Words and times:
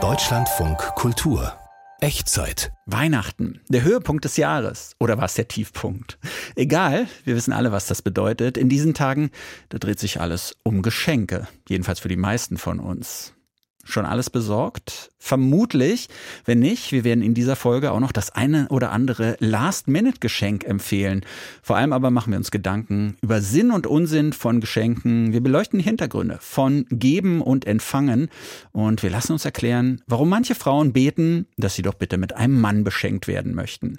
Deutschlandfunk 0.00 0.78
Kultur 0.94 1.58
Echtzeit. 2.00 2.70
Weihnachten, 2.86 3.60
der 3.68 3.82
Höhepunkt 3.82 4.24
des 4.24 4.36
Jahres. 4.36 4.94
Oder 5.00 5.18
war 5.18 5.24
es 5.24 5.34
der 5.34 5.48
Tiefpunkt? 5.48 6.16
Egal, 6.54 7.08
wir 7.24 7.34
wissen 7.34 7.52
alle, 7.52 7.72
was 7.72 7.88
das 7.88 8.02
bedeutet. 8.02 8.56
In 8.56 8.68
diesen 8.68 8.94
Tagen, 8.94 9.30
da 9.70 9.78
dreht 9.78 9.98
sich 9.98 10.20
alles 10.20 10.54
um 10.62 10.82
Geschenke. 10.82 11.48
Jedenfalls 11.68 11.98
für 11.98 12.06
die 12.08 12.14
meisten 12.14 12.56
von 12.56 12.78
uns. 12.78 13.34
Schon 13.88 14.04
alles 14.04 14.28
besorgt? 14.28 15.12
Vermutlich. 15.18 16.10
Wenn 16.44 16.58
nicht, 16.58 16.92
wir 16.92 17.04
werden 17.04 17.22
in 17.22 17.32
dieser 17.32 17.56
Folge 17.56 17.90
auch 17.90 18.00
noch 18.00 18.12
das 18.12 18.30
eine 18.30 18.68
oder 18.68 18.92
andere 18.92 19.38
Last-Minute-Geschenk 19.40 20.64
empfehlen. 20.64 21.24
Vor 21.62 21.78
allem 21.78 21.94
aber 21.94 22.10
machen 22.10 22.32
wir 22.32 22.36
uns 22.36 22.50
Gedanken 22.50 23.16
über 23.22 23.40
Sinn 23.40 23.70
und 23.70 23.86
Unsinn 23.86 24.34
von 24.34 24.60
Geschenken. 24.60 25.32
Wir 25.32 25.42
beleuchten 25.42 25.78
die 25.78 25.86
Hintergründe 25.86 26.36
von 26.42 26.84
Geben 26.90 27.40
und 27.40 27.66
Empfangen. 27.66 28.28
Und 28.72 29.02
wir 29.02 29.08
lassen 29.08 29.32
uns 29.32 29.46
erklären, 29.46 30.02
warum 30.06 30.28
manche 30.28 30.54
Frauen 30.54 30.92
beten, 30.92 31.46
dass 31.56 31.74
sie 31.74 31.82
doch 31.82 31.94
bitte 31.94 32.18
mit 32.18 32.36
einem 32.36 32.60
Mann 32.60 32.84
beschenkt 32.84 33.26
werden 33.26 33.54
möchten 33.54 33.98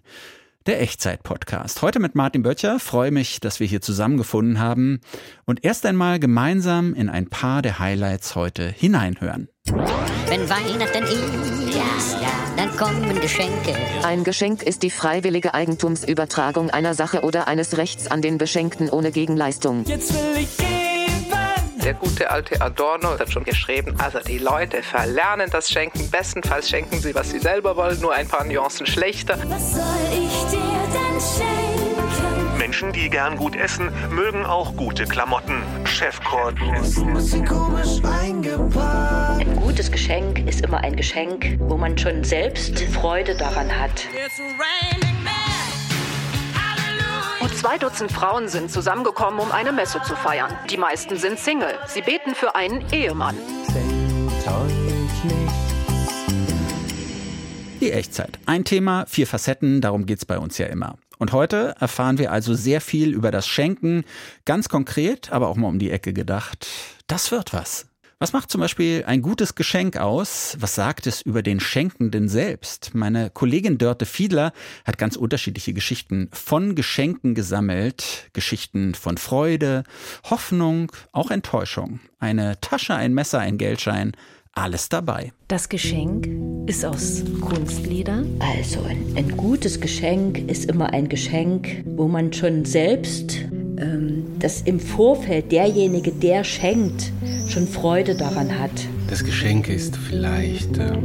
der 0.69 0.81
Echtzeit-Podcast. 0.81 1.81
Heute 1.81 1.99
mit 1.99 2.13
Martin 2.13 2.43
Böttcher. 2.43 2.79
Freue 2.79 3.09
mich, 3.09 3.39
dass 3.39 3.59
wir 3.59 3.65
hier 3.65 3.81
zusammengefunden 3.81 4.59
haben 4.59 5.01
und 5.45 5.65
erst 5.65 5.83
einmal 5.87 6.19
gemeinsam 6.19 6.93
in 6.93 7.09
ein 7.09 7.27
paar 7.27 7.63
der 7.63 7.79
Highlights 7.79 8.35
heute 8.35 8.69
hineinhören. 8.69 9.49
Wenn 9.65 10.47
Weihnachten 10.47 11.03
ist, 11.05 12.17
dann 12.55 12.77
kommen 12.77 13.19
Geschenke. 13.19 13.75
Ein 14.03 14.23
Geschenk 14.23 14.61
ist 14.61 14.83
die 14.83 14.91
freiwillige 14.91 15.55
Eigentumsübertragung 15.55 16.69
einer 16.69 16.93
Sache 16.93 17.21
oder 17.21 17.47
eines 17.47 17.77
Rechts 17.77 18.05
an 18.05 18.21
den 18.21 18.37
Beschenkten 18.37 18.91
ohne 18.91 19.11
Gegenleistung. 19.11 19.85
Jetzt 19.85 20.13
will 20.13 20.43
ich 20.43 20.55
gehen. 20.57 20.69
Der 21.83 21.93
gute 21.93 22.29
alte 22.29 22.61
Adorno 22.61 23.17
hat 23.17 23.31
schon 23.31 23.45
geschrieben, 23.45 23.95
also 23.99 24.19
die 24.19 24.37
Leute 24.37 24.83
verlernen 24.83 25.49
das 25.49 25.69
Schenken. 25.69 26.09
Bestenfalls 26.11 26.69
schenken 26.69 26.99
sie, 26.99 27.15
was 27.15 27.31
sie 27.31 27.39
selber 27.39 27.77
wollen, 27.77 27.99
nur 28.01 28.13
ein 28.13 28.27
paar 28.27 28.43
Nuancen 28.43 28.85
schlechter. 28.85 29.39
Was 29.47 29.75
soll 29.75 29.81
ich 30.11 30.51
dir? 30.51 30.68
Menschen, 32.57 32.91
die 32.93 33.09
gern 33.09 33.35
gut 33.35 33.55
essen, 33.55 33.89
mögen 34.11 34.45
auch 34.45 34.75
gute 34.75 35.05
Klamotten. 35.05 35.63
Chefkord. 35.85 36.55
Ein 39.39 39.55
gutes 39.55 39.91
Geschenk 39.91 40.47
ist 40.47 40.61
immer 40.61 40.77
ein 40.77 40.95
Geschenk, 40.95 41.57
wo 41.59 41.77
man 41.77 41.97
schon 41.97 42.23
selbst 42.23 42.79
Freude 42.79 43.35
daran 43.35 43.69
hat. 43.77 44.07
Zwei 47.59 47.77
Dutzend 47.77 48.09
Frauen 48.09 48.47
sind 48.47 48.71
zusammengekommen, 48.71 49.41
um 49.41 49.51
eine 49.51 49.73
Messe 49.73 50.01
zu 50.03 50.15
feiern. 50.15 50.49
Die 50.69 50.77
meisten 50.77 51.17
sind 51.17 51.37
Single. 51.37 51.77
Sie 51.87 52.01
beten 52.01 52.33
für 52.33 52.55
einen 52.55 52.85
Ehemann. 52.93 53.35
Die 57.81 57.91
Echtzeit. 57.91 58.39
Ein 58.45 58.63
Thema, 58.63 59.05
vier 59.07 59.27
Facetten, 59.27 59.81
darum 59.81 60.05
geht's 60.05 60.23
bei 60.25 60.39
uns 60.39 60.57
ja 60.57 60.67
immer. 60.67 60.95
Und 61.19 61.33
heute 61.33 61.75
erfahren 61.79 62.17
wir 62.17 62.31
also 62.31 62.53
sehr 62.53 62.79
viel 62.79 63.13
über 63.13 63.29
das 63.29 63.45
Schenken, 63.45 64.05
ganz 64.45 64.69
konkret, 64.69 65.31
aber 65.31 65.49
auch 65.49 65.57
mal 65.57 65.67
um 65.67 65.77
die 65.77 65.91
Ecke 65.91 66.13
gedacht. 66.13 66.65
Das 67.07 67.31
wird 67.31 67.53
was. 67.53 67.87
Was 68.21 68.33
macht 68.33 68.51
zum 68.51 68.59
Beispiel 68.59 69.03
ein 69.05 69.21
gutes 69.21 69.55
Geschenk 69.55 69.95
aus? 69.95 70.57
Was 70.59 70.75
sagt 70.75 71.07
es 71.07 71.21
über 71.21 71.41
den 71.41 71.59
Schenkenden 71.59 72.27
selbst? 72.27 72.93
Meine 72.93 73.29
Kollegin 73.29 73.77
Dörte 73.77 74.05
Fiedler 74.05 74.51
hat 74.85 74.97
ganz 74.97 75.15
unterschiedliche 75.15 75.73
Geschichten 75.73 76.29
von 76.33 76.75
Geschenken 76.75 77.33
gesammelt. 77.33 78.29
Geschichten 78.33 78.93
von 78.93 79.17
Freude, 79.17 79.83
Hoffnung, 80.29 80.91
auch 81.11 81.31
Enttäuschung. 81.31 82.01
Eine 82.19 82.59
Tasche, 82.59 82.95
ein 82.95 83.13
Messer, 83.13 83.39
ein 83.39 83.57
Geldschein, 83.57 84.13
alles 84.53 84.89
dabei. 84.89 85.31
Das 85.47 85.69
Geschenk 85.69 86.27
ist 86.67 86.85
aus 86.85 87.23
Kunstleder. 87.41 88.23
Also 88.39 88.81
ein, 88.83 89.13
ein 89.15 89.37
gutes 89.37 89.79
Geschenk 89.79 90.37
ist 90.49 90.65
immer 90.65 90.93
ein 90.93 91.09
Geschenk, 91.09 91.83
wo 91.85 92.07
man 92.07 92.33
schon 92.33 92.65
selbst 92.65 93.45
ähm, 93.79 94.25
dass 94.39 94.61
im 94.61 94.79
Vorfeld 94.79 95.51
derjenige, 95.51 96.11
der 96.11 96.43
schenkt, 96.43 97.11
schon 97.47 97.67
Freude 97.67 98.15
daran 98.15 98.59
hat. 98.59 98.71
Das 99.07 99.23
Geschenk 99.23 99.69
ist 99.69 99.95
vielleicht 99.95 100.77
äh, 100.77 100.97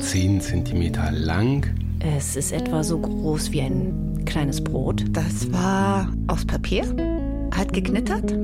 10 0.00 0.40
cm 0.40 0.92
lang. 1.12 1.66
Es 2.00 2.36
ist 2.36 2.52
etwa 2.52 2.82
so 2.82 2.98
groß 2.98 3.52
wie 3.52 3.60
ein 3.60 4.24
kleines 4.24 4.62
Brot. 4.62 5.04
Das 5.10 5.52
war 5.52 6.12
aus 6.26 6.44
Papier, 6.44 6.84
hat 7.54 7.72
geknittert. 7.72 8.34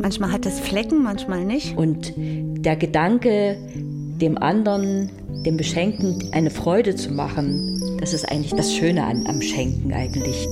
Manchmal 0.00 0.32
hat 0.32 0.46
es 0.46 0.58
Flecken, 0.60 1.02
manchmal 1.02 1.44
nicht. 1.44 1.76
Und 1.76 2.14
der 2.16 2.76
Gedanke, 2.76 3.56
dem 3.74 4.38
anderen, 4.38 5.10
dem 5.44 5.56
Beschenken 5.56 6.30
eine 6.32 6.50
Freude 6.50 6.94
zu 6.96 7.12
machen, 7.12 7.98
das 8.00 8.14
ist 8.14 8.30
eigentlich 8.30 8.54
das 8.54 8.74
Schöne 8.74 9.04
an, 9.04 9.26
am 9.26 9.40
Schenken 9.42 9.92
eigentlich. 9.92 10.46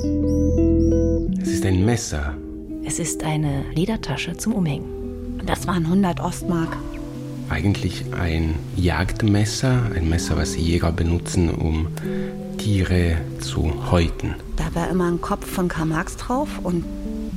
Es 1.42 1.48
ist 1.48 1.64
ein 1.64 1.84
Messer 1.84 2.34
es 2.88 2.98
ist 2.98 3.22
eine 3.22 3.66
Ledertasche 3.74 4.34
zum 4.38 4.54
Umhängen. 4.54 5.42
Das 5.44 5.66
waren 5.66 5.84
100 5.84 6.20
Ostmark. 6.20 6.74
Eigentlich 7.50 8.06
ein 8.18 8.54
Jagdmesser, 8.76 9.90
ein 9.94 10.08
Messer, 10.08 10.38
was 10.38 10.56
Jäger 10.56 10.90
benutzen, 10.90 11.50
um 11.50 11.88
Tiere 12.56 13.18
zu 13.40 13.90
häuten. 13.90 14.36
Da 14.56 14.74
war 14.74 14.88
immer 14.88 15.06
ein 15.10 15.20
Kopf 15.20 15.46
von 15.46 15.68
Karl 15.68 15.84
Marx 15.84 16.16
drauf 16.16 16.48
und 16.62 16.82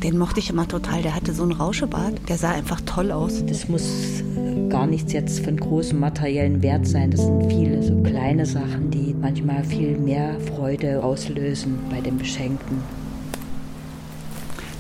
den 0.03 0.17
mochte 0.17 0.39
ich 0.39 0.49
immer 0.49 0.67
total. 0.67 1.01
Der 1.01 1.15
hatte 1.15 1.33
so 1.33 1.43
einen 1.43 1.51
Rauschebart, 1.51 2.27
der 2.27 2.37
sah 2.37 2.51
einfach 2.51 2.81
toll 2.81 3.11
aus. 3.11 3.45
Das 3.45 3.67
muss 3.67 4.23
gar 4.69 4.87
nichts 4.87 5.13
jetzt 5.13 5.43
von 5.43 5.57
großem 5.57 5.99
materiellen 5.99 6.61
Wert 6.63 6.87
sein. 6.87 7.11
Das 7.11 7.21
sind 7.21 7.51
viele 7.51 7.83
so 7.83 8.01
kleine 8.01 8.45
Sachen, 8.45 8.89
die 8.89 9.13
manchmal 9.13 9.63
viel 9.63 9.97
mehr 9.97 10.39
Freude 10.39 11.03
auslösen 11.03 11.79
bei 11.89 12.01
dem 12.01 12.17
Beschenkten. 12.17 12.77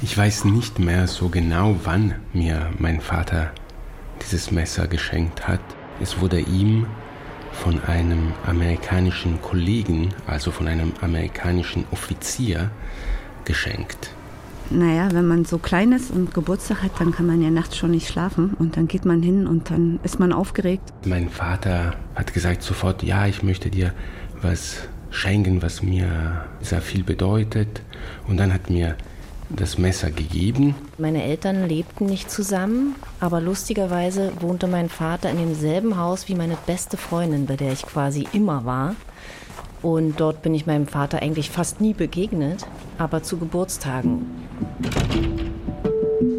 Ich 0.01 0.17
weiß 0.17 0.45
nicht 0.45 0.79
mehr 0.79 1.07
so 1.07 1.29
genau, 1.29 1.75
wann 1.83 2.15
mir 2.33 2.71
mein 2.79 3.01
Vater 3.01 3.51
dieses 4.23 4.49
Messer 4.49 4.87
geschenkt 4.87 5.47
hat. 5.47 5.61
Es 6.01 6.19
wurde 6.19 6.39
ihm 6.39 6.87
von 7.51 7.83
einem 7.83 8.33
amerikanischen 8.47 9.39
Kollegen, 9.41 10.09
also 10.25 10.49
von 10.49 10.67
einem 10.67 10.93
amerikanischen 11.01 11.85
Offizier, 11.91 12.71
geschenkt. 13.45 14.15
Naja, 14.71 15.09
wenn 15.11 15.27
man 15.27 15.45
so 15.45 15.57
klein 15.57 15.91
ist 15.91 16.11
und 16.11 16.33
Geburtstag 16.33 16.83
hat, 16.83 16.99
dann 16.99 17.11
kann 17.11 17.27
man 17.27 17.41
ja 17.41 17.49
nachts 17.49 17.77
schon 17.77 17.91
nicht 17.91 18.07
schlafen 18.07 18.53
und 18.57 18.77
dann 18.77 18.87
geht 18.87 19.05
man 19.05 19.21
hin 19.21 19.47
und 19.47 19.69
dann 19.69 19.99
ist 20.03 20.19
man 20.19 20.31
aufgeregt. 20.31 20.93
Mein 21.05 21.29
Vater 21.29 21.95
hat 22.15 22.33
gesagt 22.33 22.63
sofort, 22.63 23.03
ja, 23.03 23.27
ich 23.27 23.43
möchte 23.43 23.69
dir 23.69 23.93
was 24.41 24.87
schenken, 25.09 25.61
was 25.61 25.83
mir 25.83 26.45
sehr 26.61 26.81
viel 26.81 27.03
bedeutet. 27.03 27.81
Und 28.27 28.37
dann 28.37 28.53
hat 28.53 28.69
mir 28.69 28.95
das 29.49 29.77
Messer 29.77 30.09
gegeben. 30.09 30.75
Meine 30.97 31.23
Eltern 31.23 31.67
lebten 31.67 32.05
nicht 32.05 32.31
zusammen, 32.31 32.95
aber 33.19 33.41
lustigerweise 33.41 34.31
wohnte 34.39 34.67
mein 34.67 34.87
Vater 34.87 35.29
in 35.29 35.37
demselben 35.37 35.97
Haus 35.97 36.29
wie 36.29 36.35
meine 36.35 36.57
beste 36.65 36.95
Freundin, 36.95 37.45
bei 37.45 37.57
der 37.57 37.73
ich 37.73 37.81
quasi 37.81 38.27
immer 38.31 38.65
war. 38.65 38.95
Und 39.81 40.19
dort 40.19 40.41
bin 40.41 40.53
ich 40.53 40.65
meinem 40.65 40.87
Vater 40.87 41.21
eigentlich 41.21 41.49
fast 41.49 41.81
nie 41.81 41.93
begegnet, 41.93 42.65
aber 42.97 43.23
zu 43.23 43.37
Geburtstagen. 43.37 44.25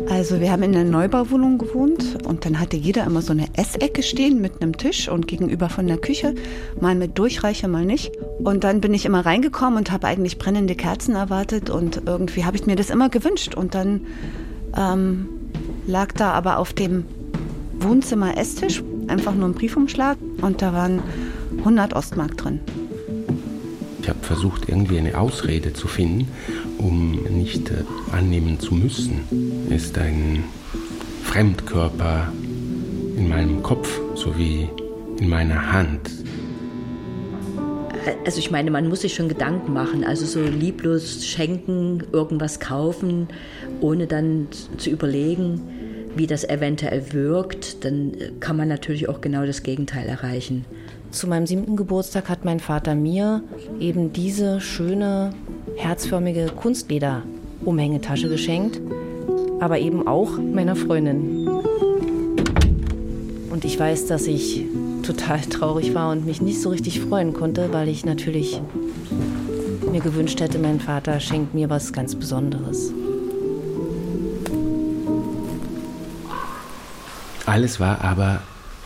Also 0.08 0.40
wir 0.40 0.52
haben 0.52 0.62
in 0.62 0.76
einer 0.76 0.88
Neubauwohnung 0.88 1.58
gewohnt 1.58 2.24
und 2.26 2.44
dann 2.44 2.60
hatte 2.60 2.76
jeder 2.76 3.04
immer 3.04 3.22
so 3.22 3.32
eine 3.32 3.46
Essecke 3.56 4.02
stehen 4.02 4.40
mit 4.40 4.60
einem 4.60 4.76
Tisch 4.76 5.08
und 5.08 5.26
gegenüber 5.26 5.70
von 5.70 5.86
der 5.86 5.96
Küche, 5.96 6.34
mal 6.80 6.94
mit 6.94 7.18
Durchreiche, 7.18 7.66
mal 7.66 7.86
nicht. 7.86 8.12
Und 8.44 8.62
dann 8.62 8.80
bin 8.80 8.92
ich 8.92 9.06
immer 9.06 9.24
reingekommen 9.24 9.78
und 9.78 9.90
habe 9.90 10.06
eigentlich 10.06 10.38
brennende 10.38 10.74
Kerzen 10.74 11.14
erwartet 11.14 11.70
und 11.70 12.02
irgendwie 12.06 12.44
habe 12.44 12.56
ich 12.56 12.66
mir 12.66 12.76
das 12.76 12.90
immer 12.90 13.08
gewünscht. 13.08 13.54
Und 13.54 13.74
dann 13.74 14.02
ähm, 14.76 15.28
lag 15.86 16.12
da 16.12 16.32
aber 16.32 16.58
auf 16.58 16.72
dem 16.72 17.06
Wohnzimmer-Esstisch 17.80 18.82
einfach 19.08 19.34
nur 19.34 19.48
ein 19.48 19.54
Briefumschlag 19.54 20.18
und 20.42 20.62
da 20.62 20.72
waren 20.72 21.02
100 21.58 21.94
Ostmark 21.94 22.36
drin. 22.36 22.60
Ich 24.02 24.08
habe 24.08 24.18
versucht, 24.22 24.68
irgendwie 24.68 24.98
eine 24.98 25.16
Ausrede 25.16 25.72
zu 25.72 25.86
finden, 25.86 26.28
um 26.78 27.22
nicht 27.22 27.70
äh, 27.70 27.84
annehmen 28.10 28.58
zu 28.58 28.74
müssen. 28.74 29.68
Ist 29.70 29.96
ein 29.96 30.42
Fremdkörper 31.22 32.32
in 33.16 33.28
meinem 33.28 33.62
Kopf 33.62 34.00
sowie 34.16 34.68
in 35.20 35.28
meiner 35.28 35.72
Hand. 35.72 36.10
Also 38.26 38.40
ich 38.40 38.50
meine, 38.50 38.72
man 38.72 38.88
muss 38.88 39.02
sich 39.02 39.14
schon 39.14 39.28
Gedanken 39.28 39.72
machen, 39.72 40.02
also 40.02 40.26
so 40.26 40.42
lieblos 40.42 41.24
schenken, 41.24 42.02
irgendwas 42.10 42.58
kaufen, 42.58 43.28
ohne 43.80 44.08
dann 44.08 44.48
zu 44.78 44.90
überlegen, 44.90 45.60
wie 46.16 46.26
das 46.26 46.42
eventuell 46.42 47.12
wirkt, 47.12 47.84
dann 47.84 48.12
kann 48.40 48.56
man 48.56 48.66
natürlich 48.66 49.08
auch 49.08 49.20
genau 49.20 49.46
das 49.46 49.62
Gegenteil 49.62 50.08
erreichen. 50.08 50.64
Zu 51.12 51.26
meinem 51.26 51.46
siebten 51.46 51.76
Geburtstag 51.76 52.30
hat 52.30 52.46
mein 52.46 52.58
Vater 52.58 52.94
mir 52.94 53.42
eben 53.78 54.14
diese 54.14 54.62
schöne, 54.62 55.34
herzförmige 55.76 56.46
Kunstleder-Umhängetasche 56.56 58.30
geschenkt, 58.30 58.80
aber 59.60 59.78
eben 59.78 60.08
auch 60.08 60.38
meiner 60.38 60.74
Freundin. 60.74 61.46
Und 63.50 63.66
ich 63.66 63.78
weiß, 63.78 64.06
dass 64.06 64.26
ich 64.26 64.64
total 65.02 65.42
traurig 65.42 65.94
war 65.94 66.10
und 66.12 66.24
mich 66.24 66.40
nicht 66.40 66.62
so 66.62 66.70
richtig 66.70 67.00
freuen 67.00 67.34
konnte, 67.34 67.74
weil 67.74 67.88
ich 67.88 68.06
natürlich 68.06 68.62
mir 69.90 70.00
gewünscht 70.00 70.40
hätte, 70.40 70.58
mein 70.58 70.80
Vater 70.80 71.20
schenkt 71.20 71.52
mir 71.52 71.68
was 71.68 71.92
ganz 71.92 72.14
Besonderes. 72.14 72.90
Alles 77.44 77.80
war 77.80 78.02
aber 78.02 78.40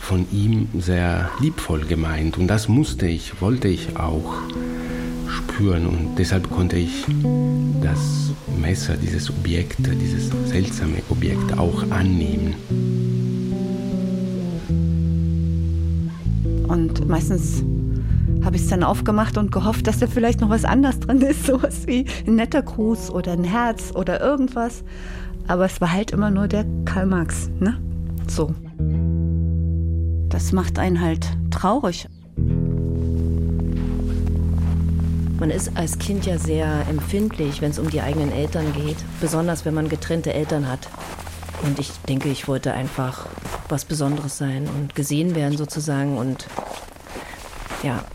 von 0.07 0.25
ihm 0.31 0.69
sehr 0.79 1.29
liebvoll 1.41 1.81
gemeint 1.81 2.37
und 2.37 2.47
das 2.47 2.69
musste 2.69 3.07
ich, 3.07 3.41
wollte 3.41 3.67
ich 3.67 3.97
auch 3.97 4.35
spüren 5.27 5.85
und 5.85 6.15
deshalb 6.17 6.49
konnte 6.49 6.77
ich 6.77 7.03
das 7.83 8.31
Messer, 8.57 8.95
dieses 8.95 9.29
Objekt, 9.29 9.79
dieses 10.01 10.29
seltsame 10.45 11.01
Objekt 11.09 11.57
auch 11.57 11.91
annehmen. 11.91 12.55
Und 16.69 17.05
meistens 17.09 17.65
habe 18.45 18.55
ich 18.55 18.61
es 18.61 18.69
dann 18.69 18.83
aufgemacht 18.83 19.37
und 19.37 19.51
gehofft, 19.51 19.87
dass 19.87 19.99
da 19.99 20.07
vielleicht 20.07 20.39
noch 20.39 20.49
was 20.49 20.63
anderes 20.63 21.01
drin 21.01 21.19
ist, 21.19 21.45
sowas 21.47 21.85
wie 21.85 22.05
ein 22.25 22.35
netter 22.35 22.61
Gruß 22.61 23.09
oder 23.09 23.33
ein 23.33 23.43
Herz 23.43 23.91
oder 23.93 24.21
irgendwas. 24.21 24.85
Aber 25.49 25.65
es 25.65 25.81
war 25.81 25.91
halt 25.91 26.11
immer 26.11 26.31
nur 26.31 26.47
der 26.47 26.65
Karl 26.85 27.07
Marx, 27.07 27.49
ne? 27.59 27.77
So. 28.29 28.55
Das 30.37 30.51
macht 30.51 30.77
einen 30.77 31.01
halt 31.01 31.25
traurig. 31.49 32.07
Man 35.39 35.49
ist 35.49 35.75
als 35.75 35.97
Kind 35.97 36.27
ja 36.27 36.37
sehr 36.37 36.85
empfindlich, 36.87 37.59
wenn 37.63 37.71
es 37.71 37.79
um 37.79 37.89
die 37.89 38.01
eigenen 38.01 38.31
Eltern 38.31 38.71
geht, 38.73 38.97
besonders 39.19 39.65
wenn 39.65 39.73
man 39.73 39.89
getrennte 39.89 40.31
Eltern 40.35 40.69
hat. 40.69 40.89
Und 41.63 41.79
ich 41.79 41.89
denke, 42.07 42.29
ich 42.29 42.47
wollte 42.47 42.71
einfach 42.71 43.25
was 43.67 43.85
Besonderes 43.85 44.37
sein 44.37 44.67
und 44.67 44.93
gesehen 44.93 45.33
werden 45.33 45.57
sozusagen 45.57 46.19
und 46.19 46.45
ja. 47.81 48.05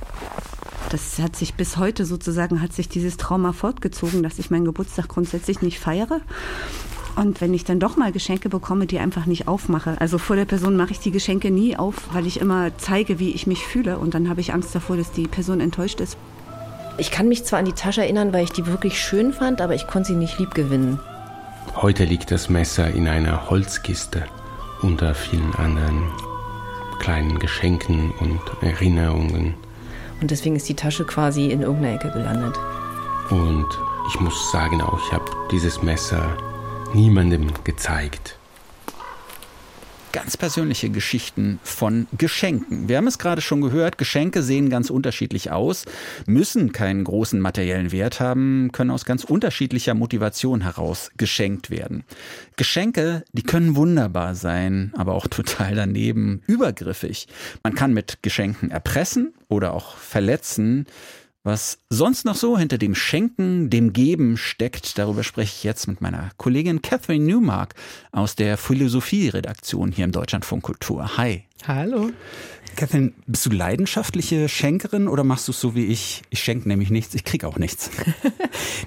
Das 0.91 1.19
hat 1.19 1.35
sich 1.35 1.55
bis 1.55 1.77
heute 1.77 2.07
sozusagen, 2.07 2.63
hat 2.63 2.73
sich 2.73 2.89
dieses 2.89 3.17
Trauma 3.17 3.53
fortgezogen, 3.53 4.23
dass 4.23 4.39
ich 4.39 4.49
meinen 4.49 4.67
Geburtstag 4.67 5.09
grundsätzlich 5.09 5.61
nicht 5.61 5.81
feiere. 5.81 6.21
Und 7.15 7.41
wenn 7.41 7.53
ich 7.53 7.65
dann 7.65 7.79
doch 7.79 7.97
mal 7.97 8.11
Geschenke 8.11 8.49
bekomme, 8.49 8.87
die 8.87 8.99
einfach 8.99 9.27
nicht 9.27 9.47
aufmache. 9.47 9.97
Also 10.01 10.19
vor 10.19 10.37
der 10.37 10.47
Person 10.47 10.77
mache 10.77 10.93
ich 10.93 11.01
die 11.01 11.11
Geschenke 11.11 11.51
nie 11.51 11.77
auf, 11.77 11.95
weil 12.13 12.27
ich 12.27 12.41
immer 12.41 12.77
zeige, 12.79 13.19
wie 13.19 13.31
ich 13.31 13.47
mich 13.47 13.67
fühle. 13.67 13.99
Und 13.99 14.15
dann 14.15 14.29
habe 14.29 14.41
ich 14.41 14.55
Angst 14.55 14.75
davor, 14.75 14.97
dass 14.97 15.13
die 15.13 15.29
Person 15.29 15.61
enttäuscht 15.61 16.01
ist. 16.01 16.17
Ich 16.99 17.11
kann 17.11 17.29
mich 17.29 17.45
zwar 17.45 17.59
an 17.59 17.65
die 17.65 17.73
Tasche 17.73 18.03
erinnern, 18.03 18.33
weil 18.33 18.45
ich 18.45 18.53
die 18.53 18.67
wirklich 18.67 19.01
schön 19.01 19.33
fand, 19.33 19.61
aber 19.61 19.75
ich 19.75 19.87
konnte 19.87 20.09
sie 20.09 20.17
nicht 20.17 20.39
lieb 20.39 20.55
gewinnen. 20.55 20.99
Heute 21.77 22.05
liegt 22.05 22.31
das 22.31 22.49
Messer 22.49 22.91
in 22.91 23.09
einer 23.09 23.51
Holzkiste 23.51 24.25
unter 24.83 25.15
vielen 25.15 25.55
anderen 25.55 26.11
kleinen 26.99 27.39
Geschenken 27.39 28.13
und 28.21 28.41
Erinnerungen. 28.61 29.55
Und 30.21 30.31
deswegen 30.31 30.57
ist 30.57 30.69
die 30.69 30.77
Tasche 30.77 31.05
quasi 31.05 31.47
in 31.47 31.63
irgendeiner 31.63 31.95
Ecke 31.97 32.11
gelandet. 32.11 32.57
Und 33.31 33.67
ich 34.09 34.21
muss 34.21 34.53
sagen 34.53 34.81
auch, 34.81 35.01
ich 35.07 35.13
habe 35.13 35.25
dieses 35.51 35.83
Messer 35.83 36.37
niemandem 36.95 37.53
gezeigt. 37.65 38.39
Ganz 40.13 40.37
persönliche 40.37 40.91
Geschichten 40.91 41.59
von 41.63 42.07
Geschenken. 42.19 42.87
Wir 42.87 42.99
haben 42.99 43.07
es 43.07 43.19
gerade 43.19 43.41
schon 43.41 43.63
gehört, 43.63 43.97
Geschenke 43.97 44.43
sehen 44.43 44.69
ganz 44.69 44.91
unterschiedlich 44.91 45.51
aus, 45.51 45.87
müssen 46.27 46.73
keinen 46.73 47.05
großen 47.05 47.41
materiellen 47.41 47.93
Wert 47.93 48.21
haben, 48.21 48.71
können 48.73 48.91
aus 48.91 49.07
ganz 49.07 49.25
unterschiedlicher 49.25 49.95
Motivation 49.95 50.61
heraus 50.61 51.11
geschenkt 51.17 51.71
werden. 51.71 52.05
Geschenke, 52.57 53.25
die 53.33 53.43
können 53.43 53.75
wunderbar 53.75 54.35
sein, 54.35 54.93
aber 54.99 55.15
auch 55.15 55.27
total 55.29 55.77
daneben, 55.77 56.43
übergriffig. 56.47 57.27
Man 57.63 57.75
kann 57.75 57.95
mit 57.95 58.19
Geschenken 58.23 58.71
erpressen 58.71 59.33
oder 59.49 59.73
auch 59.73 59.97
verletzen. 59.97 60.87
Was 61.45 61.81
sonst 61.91 62.25
noch 62.25 62.37
so 62.37 62.57
hinter 62.57 62.79
dem 62.79 62.95
Schenken, 62.95 63.69
dem 63.69 63.93
Geben 63.93 64.37
steckt, 64.37 64.97
darüber 64.97 65.25
spreche 65.25 65.53
ich 65.57 65.65
jetzt 65.65 65.89
mit 65.89 66.01
meiner 66.01 66.31
Kollegin 66.37 66.83
Catherine 66.83 67.25
Newmark 67.25 67.75
aus 68.13 68.37
der 68.37 68.57
Philosophie-Redaktion 68.57 69.91
hier 69.91 70.05
im 70.05 70.13
Deutschlandfunk 70.13 70.63
Kultur. 70.63 71.17
Hi. 71.17 71.43
Hallo. 71.67 72.11
Catherine, 72.77 73.13
bist 73.27 73.45
du 73.45 73.51
leidenschaftliche 73.51 74.49
Schenkerin 74.49 75.09
oder 75.09 75.25
machst 75.25 75.49
du 75.49 75.53
es 75.53 75.61
so 75.61 75.75
wie 75.75 75.87
ich? 75.87 76.23
Ich 76.31 76.39
schenke 76.39 76.69
nämlich 76.69 76.91
nichts, 76.91 77.13
ich 77.17 77.25
kriege 77.25 77.49
auch 77.49 77.59
nichts. 77.59 77.91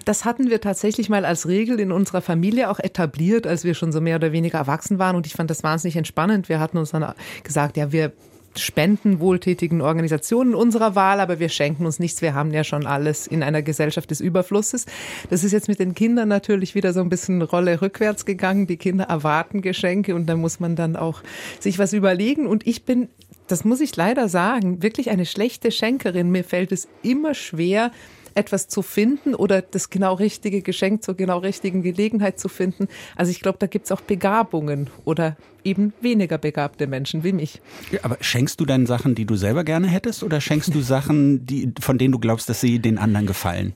Das 0.04 0.24
hatten 0.24 0.50
wir 0.50 0.62
tatsächlich 0.62 1.10
mal 1.10 1.26
als 1.26 1.48
Regel 1.48 1.80
in 1.80 1.92
unserer 1.92 2.22
Familie 2.22 2.70
auch 2.70 2.80
etabliert, 2.80 3.48
als 3.48 3.64
wir 3.64 3.74
schon 3.74 3.92
so 3.92 4.02
mehr 4.02 4.18
oder 4.18 4.32
weniger 4.32 4.60
erwachsen 4.60 5.00
waren. 5.00 5.16
Und 5.16 5.26
ich 5.26 5.34
fand 5.34 5.50
das 5.50 5.64
wahnsinnig 5.64 5.96
entspannend. 5.96 6.48
Wir 6.48 6.60
hatten 6.60 6.78
uns 6.78 6.92
dann 6.92 7.14
gesagt, 7.44 7.76
ja, 7.76 7.92
wir 7.92 8.14
spenden 8.60 9.20
wohltätigen 9.20 9.82
Organisationen 9.82 10.56
unserer 10.56 10.96
Wahl, 10.96 11.20
aber 11.20 11.40
wir 11.40 11.50
schenken 11.50 11.86
uns 11.86 12.00
nichts. 12.00 12.22
Wir 12.22 12.34
haben 12.34 12.52
ja 12.52 12.64
schon 12.64 12.86
alles 12.86 13.28
in 13.28 13.44
einer 13.44 13.62
Gesellschaft 13.62 14.12
des 14.12 14.22
Überflusses. 14.22 14.86
Das 15.30 15.44
ist 15.44 15.52
jetzt 15.52 15.68
mit 15.68 15.80
den 15.80 15.96
Kindern 15.96 16.30
natürlich 16.30 16.76
wieder 16.76 16.94
so 16.94 17.02
ein 17.02 17.10
bisschen 17.10 17.42
Rolle 17.42 17.82
rückwärts 17.82 18.26
gegangen. 18.26 18.68
Die 18.68 18.78
Kinder 18.78 19.06
erwarten 19.06 19.62
Geschenke 19.62 20.16
und 20.16 20.28
da 20.28 20.36
muss 20.36 20.60
man 20.60 20.76
dann 20.76 20.96
auch 20.96 21.22
sich 21.60 21.80
was 21.80 21.94
überlegen. 21.94 22.48
Und 22.48 22.66
ich 22.68 22.84
bin, 22.84 23.10
das 23.48 23.66
muss 23.66 23.82
ich 23.82 23.96
leider 23.96 24.30
sagen, 24.30 24.82
wirklich 24.82 25.10
eine 25.10 25.26
schlechte 25.26 25.72
Schenkerin. 25.72 26.32
Mir 26.32 26.44
fällt 26.44 26.72
es 26.72 26.88
immer 27.04 27.34
schwer, 27.34 27.92
etwas 28.36 28.68
zu 28.68 28.82
finden 28.82 29.34
oder 29.34 29.62
das 29.62 29.90
genau 29.90 30.14
richtige 30.14 30.62
Geschenk 30.62 31.04
zur 31.04 31.16
genau 31.16 31.40
richtigen 31.40 31.82
Gelegenheit 31.82 32.40
zu 32.40 32.50
finden. 32.50 32.88
Also 33.16 33.32
ich 33.32 33.42
glaube, 33.42 33.58
da 33.60 33.68
gibt 33.68 33.86
es 33.86 33.92
auch 33.92 34.02
Begabungen 34.02 34.90
oder 35.06 35.38
eben 35.64 35.94
weniger 36.02 36.38
begabte 36.38 36.88
Menschen 36.88 37.24
wie 37.24 37.34
mich. 37.34 37.62
Ja, 37.92 38.00
aber 38.04 38.18
schenkst 38.22 38.60
du 38.60 38.66
dann 38.66 38.86
Sachen, 38.86 39.16
die 39.16 39.26
du 39.26 39.36
selber 39.36 39.64
gerne 39.64 39.88
hättest 39.88 40.24
oder 40.24 40.40
schenkst 40.40 40.74
du 40.74 40.82
Sachen, 40.82 41.46
die, 41.46 41.72
von 41.80 41.98
denen 41.98 42.12
du 42.12 42.20
glaubst, 42.20 42.50
dass 42.50 42.62
sie 42.62 42.80
den 42.80 42.98
anderen 42.98 43.26
gefallen? 43.26 43.74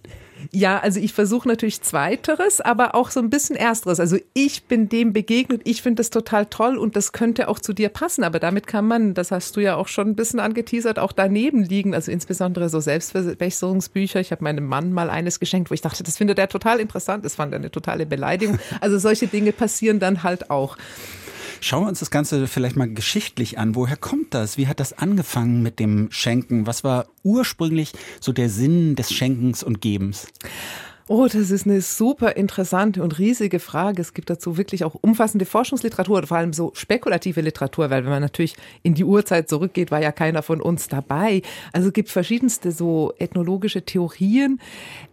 Ja, 0.51 0.79
also 0.79 0.99
ich 0.99 1.13
versuche 1.13 1.47
natürlich 1.47 1.81
Zweiteres, 1.81 2.61
aber 2.61 2.95
auch 2.95 3.11
so 3.11 3.19
ein 3.19 3.29
bisschen 3.29 3.55
Ersteres. 3.55 3.99
Also 3.99 4.17
ich 4.33 4.63
bin 4.63 4.89
dem 4.89 5.13
begegnet, 5.13 5.61
ich 5.65 5.81
finde 5.81 5.99
das 5.99 6.09
total 6.09 6.45
toll 6.45 6.77
und 6.77 6.95
das 6.95 7.11
könnte 7.11 7.47
auch 7.47 7.59
zu 7.59 7.73
dir 7.73 7.89
passen. 7.89 8.23
Aber 8.23 8.39
damit 8.39 8.67
kann 8.67 8.87
man, 8.87 9.13
das 9.13 9.31
hast 9.31 9.55
du 9.55 9.59
ja 9.59 9.75
auch 9.75 9.87
schon 9.87 10.09
ein 10.09 10.15
bisschen 10.15 10.39
angeteasert, 10.39 10.99
auch 10.99 11.11
daneben 11.11 11.63
liegen. 11.63 11.93
Also 11.93 12.11
insbesondere 12.11 12.69
so 12.69 12.79
Selbstverbesserungsbücher. 12.79 14.19
Ich 14.19 14.31
habe 14.31 14.43
meinem 14.43 14.65
Mann 14.65 14.93
mal 14.93 15.09
eines 15.09 15.39
geschenkt, 15.39 15.69
wo 15.69 15.73
ich 15.73 15.81
dachte, 15.81 16.03
das 16.03 16.17
findet 16.17 16.39
er 16.39 16.49
total 16.49 16.79
interessant. 16.79 17.25
Das 17.25 17.35
fand 17.35 17.53
er 17.53 17.59
eine 17.59 17.71
totale 17.71 18.05
Beleidigung. 18.05 18.59
Also 18.81 18.97
solche 18.97 19.27
Dinge 19.27 19.51
passieren 19.51 19.99
dann 19.99 20.23
halt 20.23 20.49
auch. 20.49 20.77
Schauen 21.61 21.83
wir 21.83 21.89
uns 21.89 21.99
das 21.99 22.11
Ganze 22.11 22.47
vielleicht 22.47 22.75
mal 22.75 22.91
geschichtlich 22.91 23.57
an. 23.57 23.75
Woher 23.75 23.97
kommt 23.97 24.33
das? 24.33 24.57
Wie 24.57 24.67
hat 24.67 24.79
das 24.79 24.93
angefangen 24.93 25.61
mit 25.61 25.79
dem 25.79 26.09
Schenken? 26.11 26.67
Was 26.67 26.83
war 26.83 27.07
ursprünglich 27.23 27.91
so 28.21 28.31
der 28.31 28.49
Sinn 28.49 28.95
des 28.95 29.11
Schenkens 29.11 29.63
und 29.63 29.81
Gebens? 29.81 30.27
Oh, 31.11 31.25
das 31.25 31.49
ist 31.49 31.65
eine 31.65 31.81
super 31.81 32.35
interessante 32.35 33.01
und 33.01 33.17
riesige 33.17 33.57
Frage. 33.57 33.99
Es 33.99 34.13
gibt 34.13 34.29
dazu 34.29 34.57
wirklich 34.57 34.83
auch 34.83 34.93
umfassende 34.93 35.45
Forschungsliteratur, 35.45 36.27
vor 36.27 36.37
allem 36.37 36.53
so 36.53 36.71
spekulative 36.75 37.41
Literatur, 37.41 37.89
weil 37.89 38.03
wenn 38.03 38.11
man 38.11 38.21
natürlich 38.21 38.55
in 38.83 38.93
die 38.93 39.03
Urzeit 39.03 39.49
zurückgeht, 39.49 39.89
war 39.89 39.99
ja 39.99 40.11
keiner 40.11 40.43
von 40.43 40.61
uns 40.61 40.87
dabei. 40.87 41.41
Also 41.73 41.87
es 41.87 41.93
gibt 41.93 42.09
verschiedenste 42.09 42.71
so 42.71 43.11
ethnologische 43.17 43.81
Theorien, 43.81 44.61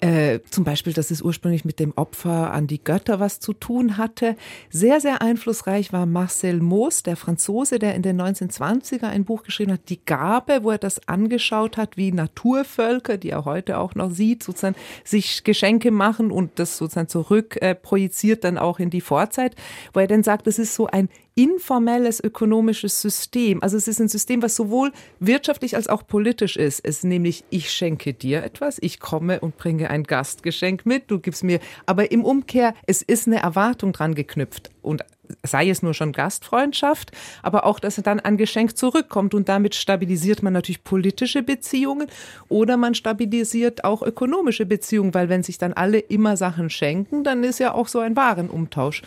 äh, 0.00 0.40
zum 0.50 0.64
Beispiel, 0.64 0.92
dass 0.92 1.10
es 1.10 1.22
ursprünglich 1.22 1.64
mit 1.64 1.80
dem 1.80 1.94
Opfer 1.96 2.52
an 2.52 2.66
die 2.66 2.84
Götter 2.84 3.18
was 3.18 3.40
zu 3.40 3.54
tun 3.54 3.96
hatte. 3.96 4.36
Sehr, 4.68 5.00
sehr 5.00 5.22
einflussreich 5.22 5.94
war 5.94 6.04
Marcel 6.04 6.60
Mauss, 6.60 7.04
der 7.04 7.16
Franzose, 7.16 7.78
der 7.78 7.94
in 7.94 8.02
den 8.02 8.20
1920er 8.20 9.06
ein 9.06 9.24
Buch 9.24 9.44
geschrieben 9.44 9.72
hat, 9.72 9.88
Die 9.88 10.04
Gabe, 10.04 10.58
wo 10.60 10.72
er 10.72 10.78
das 10.78 11.08
angeschaut 11.08 11.78
hat, 11.78 11.96
wie 11.96 12.12
Naturvölker, 12.12 13.16
die 13.16 13.30
er 13.30 13.46
heute 13.46 13.78
auch 13.78 13.94
noch 13.94 14.10
sieht, 14.10 14.42
sozusagen 14.42 14.76
sich 15.02 15.42
Geschenke 15.42 15.85
Gedanke 15.86 15.90
machen 15.90 16.30
und 16.30 16.58
das 16.58 16.76
sozusagen 16.76 17.08
zurück 17.08 17.56
äh, 17.60 17.74
projiziert 17.74 18.44
dann 18.44 18.58
auch 18.58 18.78
in 18.78 18.90
die 18.90 19.00
Vorzeit, 19.00 19.54
wo 19.92 20.00
er 20.00 20.06
dann 20.06 20.22
sagt, 20.22 20.46
das 20.46 20.58
ist 20.58 20.74
so 20.74 20.86
ein 20.86 21.08
informelles 21.36 22.18
ökonomisches 22.24 23.02
System. 23.02 23.62
Also 23.62 23.76
es 23.76 23.86
ist 23.86 24.00
ein 24.00 24.08
System, 24.08 24.42
was 24.42 24.56
sowohl 24.56 24.90
wirtschaftlich 25.20 25.76
als 25.76 25.86
auch 25.86 26.06
politisch 26.06 26.56
ist. 26.56 26.80
Es 26.82 26.96
ist 26.96 27.04
nämlich, 27.04 27.44
ich 27.50 27.70
schenke 27.70 28.14
dir 28.14 28.42
etwas, 28.42 28.78
ich 28.80 29.00
komme 29.00 29.40
und 29.40 29.58
bringe 29.58 29.90
ein 29.90 30.04
Gastgeschenk 30.04 30.86
mit, 30.86 31.10
du 31.10 31.20
gibst 31.20 31.44
mir, 31.44 31.60
aber 31.84 32.10
im 32.10 32.24
Umkehr, 32.24 32.74
es 32.86 33.02
ist 33.02 33.26
eine 33.26 33.42
Erwartung 33.42 33.92
dran 33.92 34.14
geknüpft 34.14 34.70
und 34.80 35.04
sei 35.42 35.68
es 35.68 35.82
nur 35.82 35.92
schon 35.92 36.12
Gastfreundschaft, 36.12 37.12
aber 37.42 37.66
auch, 37.66 37.80
dass 37.80 37.98
er 37.98 38.04
dann 38.04 38.20
ein 38.20 38.38
Geschenk 38.38 38.76
zurückkommt 38.76 39.34
und 39.34 39.48
damit 39.48 39.74
stabilisiert 39.74 40.42
man 40.42 40.54
natürlich 40.54 40.84
politische 40.84 41.42
Beziehungen 41.42 42.06
oder 42.48 42.78
man 42.78 42.94
stabilisiert 42.94 43.84
auch 43.84 44.02
ökonomische 44.02 44.64
Beziehungen, 44.64 45.12
weil 45.12 45.28
wenn 45.28 45.42
sich 45.42 45.58
dann 45.58 45.74
alle 45.74 45.98
immer 45.98 46.38
Sachen 46.38 46.70
schenken, 46.70 47.24
dann 47.24 47.44
ist 47.44 47.58
ja 47.58 47.74
auch 47.74 47.88
so 47.88 47.98
ein 47.98 48.16
Warenumtausch. 48.16 49.02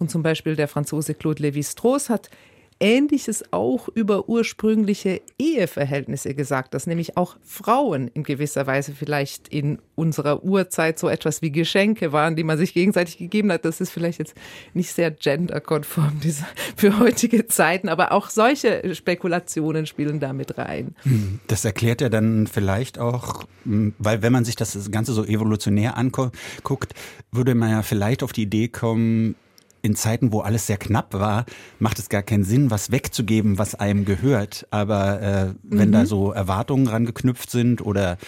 Und 0.00 0.10
zum 0.10 0.24
Beispiel 0.24 0.56
der 0.56 0.66
Franzose 0.66 1.14
Claude 1.14 1.42
Lévi-Strauss 1.42 2.10
hat 2.10 2.30
Ähnliches 2.82 3.44
auch 3.52 3.88
über 3.88 4.30
ursprüngliche 4.30 5.20
Eheverhältnisse 5.38 6.34
gesagt, 6.34 6.72
dass 6.72 6.86
nämlich 6.86 7.18
auch 7.18 7.36
Frauen 7.44 8.08
in 8.08 8.22
gewisser 8.22 8.66
Weise 8.66 8.94
vielleicht 8.94 9.48
in 9.48 9.78
unserer 9.96 10.42
Urzeit 10.42 10.98
so 10.98 11.10
etwas 11.10 11.42
wie 11.42 11.52
Geschenke 11.52 12.12
waren, 12.12 12.36
die 12.36 12.42
man 12.42 12.56
sich 12.56 12.72
gegenseitig 12.72 13.18
gegeben 13.18 13.52
hat. 13.52 13.66
Das 13.66 13.82
ist 13.82 13.90
vielleicht 13.90 14.18
jetzt 14.18 14.34
nicht 14.72 14.94
sehr 14.94 15.10
genderkonform 15.10 16.20
für 16.74 16.98
heutige 16.98 17.46
Zeiten, 17.46 17.90
aber 17.90 18.12
auch 18.12 18.30
solche 18.30 18.94
Spekulationen 18.94 19.84
spielen 19.84 20.18
damit 20.18 20.56
rein. 20.56 20.94
Das 21.48 21.66
erklärt 21.66 22.00
ja 22.00 22.08
dann 22.08 22.46
vielleicht 22.46 22.98
auch, 22.98 23.44
weil 23.64 24.22
wenn 24.22 24.32
man 24.32 24.46
sich 24.46 24.56
das 24.56 24.90
Ganze 24.90 25.12
so 25.12 25.26
evolutionär 25.26 25.98
anguckt, 25.98 26.94
würde 27.30 27.54
man 27.54 27.70
ja 27.70 27.82
vielleicht 27.82 28.22
auf 28.22 28.32
die 28.32 28.44
Idee 28.44 28.68
kommen, 28.68 29.34
in 29.82 29.96
Zeiten, 29.96 30.32
wo 30.32 30.40
alles 30.40 30.66
sehr 30.66 30.76
knapp 30.76 31.14
war, 31.14 31.46
macht 31.78 31.98
es 31.98 32.08
gar 32.08 32.22
keinen 32.22 32.44
Sinn, 32.44 32.70
was 32.70 32.90
wegzugeben, 32.90 33.58
was 33.58 33.74
einem 33.74 34.04
gehört. 34.04 34.66
Aber 34.70 35.22
äh, 35.22 35.54
wenn 35.62 35.88
mhm. 35.88 35.92
da 35.92 36.06
so 36.06 36.32
Erwartungen 36.32 36.88
rangeknüpft 36.88 37.50
sind 37.50 37.84
oder 37.84 38.18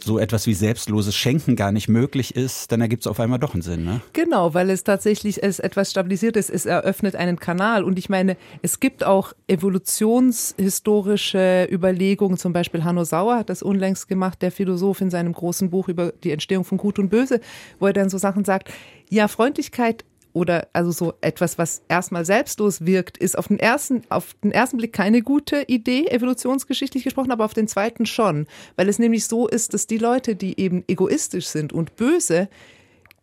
so 0.00 0.18
etwas 0.18 0.46
wie 0.46 0.54
selbstloses 0.54 1.16
Schenken 1.16 1.56
gar 1.56 1.72
nicht 1.72 1.88
möglich 1.88 2.36
ist, 2.36 2.70
dann 2.70 2.80
ergibt 2.80 3.02
es 3.02 3.08
auf 3.08 3.18
einmal 3.18 3.40
doch 3.40 3.54
einen 3.54 3.62
Sinn. 3.62 3.84
Ne? 3.84 4.00
Genau, 4.12 4.54
weil 4.54 4.70
es 4.70 4.84
tatsächlich 4.84 5.42
es 5.42 5.58
etwas 5.58 5.90
stabilisiert 5.90 6.36
ist. 6.36 6.50
Es 6.50 6.66
eröffnet 6.66 7.16
einen 7.16 7.40
Kanal. 7.40 7.82
Und 7.82 7.98
ich 7.98 8.08
meine, 8.08 8.36
es 8.62 8.78
gibt 8.78 9.02
auch 9.02 9.32
evolutionshistorische 9.48 11.66
Überlegungen. 11.70 12.38
Zum 12.38 12.52
Beispiel 12.52 12.84
Hanno 12.84 13.02
Sauer 13.02 13.38
hat 13.38 13.50
das 13.50 13.60
unlängst 13.60 14.06
gemacht, 14.06 14.40
der 14.40 14.52
Philosoph 14.52 15.00
in 15.00 15.10
seinem 15.10 15.32
großen 15.32 15.70
Buch 15.70 15.88
über 15.88 16.12
die 16.12 16.30
Entstehung 16.30 16.62
von 16.64 16.78
Gut 16.78 17.00
und 17.00 17.08
Böse, 17.08 17.40
wo 17.80 17.88
er 17.88 17.92
dann 17.92 18.08
so 18.08 18.18
Sachen 18.18 18.44
sagt, 18.44 18.70
ja, 19.10 19.26
Freundlichkeit 19.26 20.04
oder 20.32 20.68
also 20.72 20.90
so 20.90 21.14
etwas, 21.20 21.58
was 21.58 21.82
erstmal 21.88 22.24
selbstlos 22.24 22.84
wirkt, 22.84 23.18
ist 23.18 23.36
auf 23.36 23.48
den 23.48 23.58
ersten, 23.58 24.02
auf 24.08 24.34
den 24.42 24.52
ersten 24.52 24.76
Blick 24.76 24.92
keine 24.92 25.22
gute 25.22 25.62
Idee, 25.66 26.06
evolutionsgeschichtlich 26.06 27.04
gesprochen, 27.04 27.32
aber 27.32 27.44
auf 27.44 27.54
den 27.54 27.68
zweiten 27.68 28.06
schon. 28.06 28.46
Weil 28.76 28.88
es 28.88 28.98
nämlich 28.98 29.26
so 29.26 29.48
ist, 29.48 29.74
dass 29.74 29.86
die 29.86 29.98
Leute, 29.98 30.36
die 30.36 30.60
eben 30.60 30.84
egoistisch 30.86 31.46
sind 31.46 31.72
und 31.72 31.96
böse, 31.96 32.48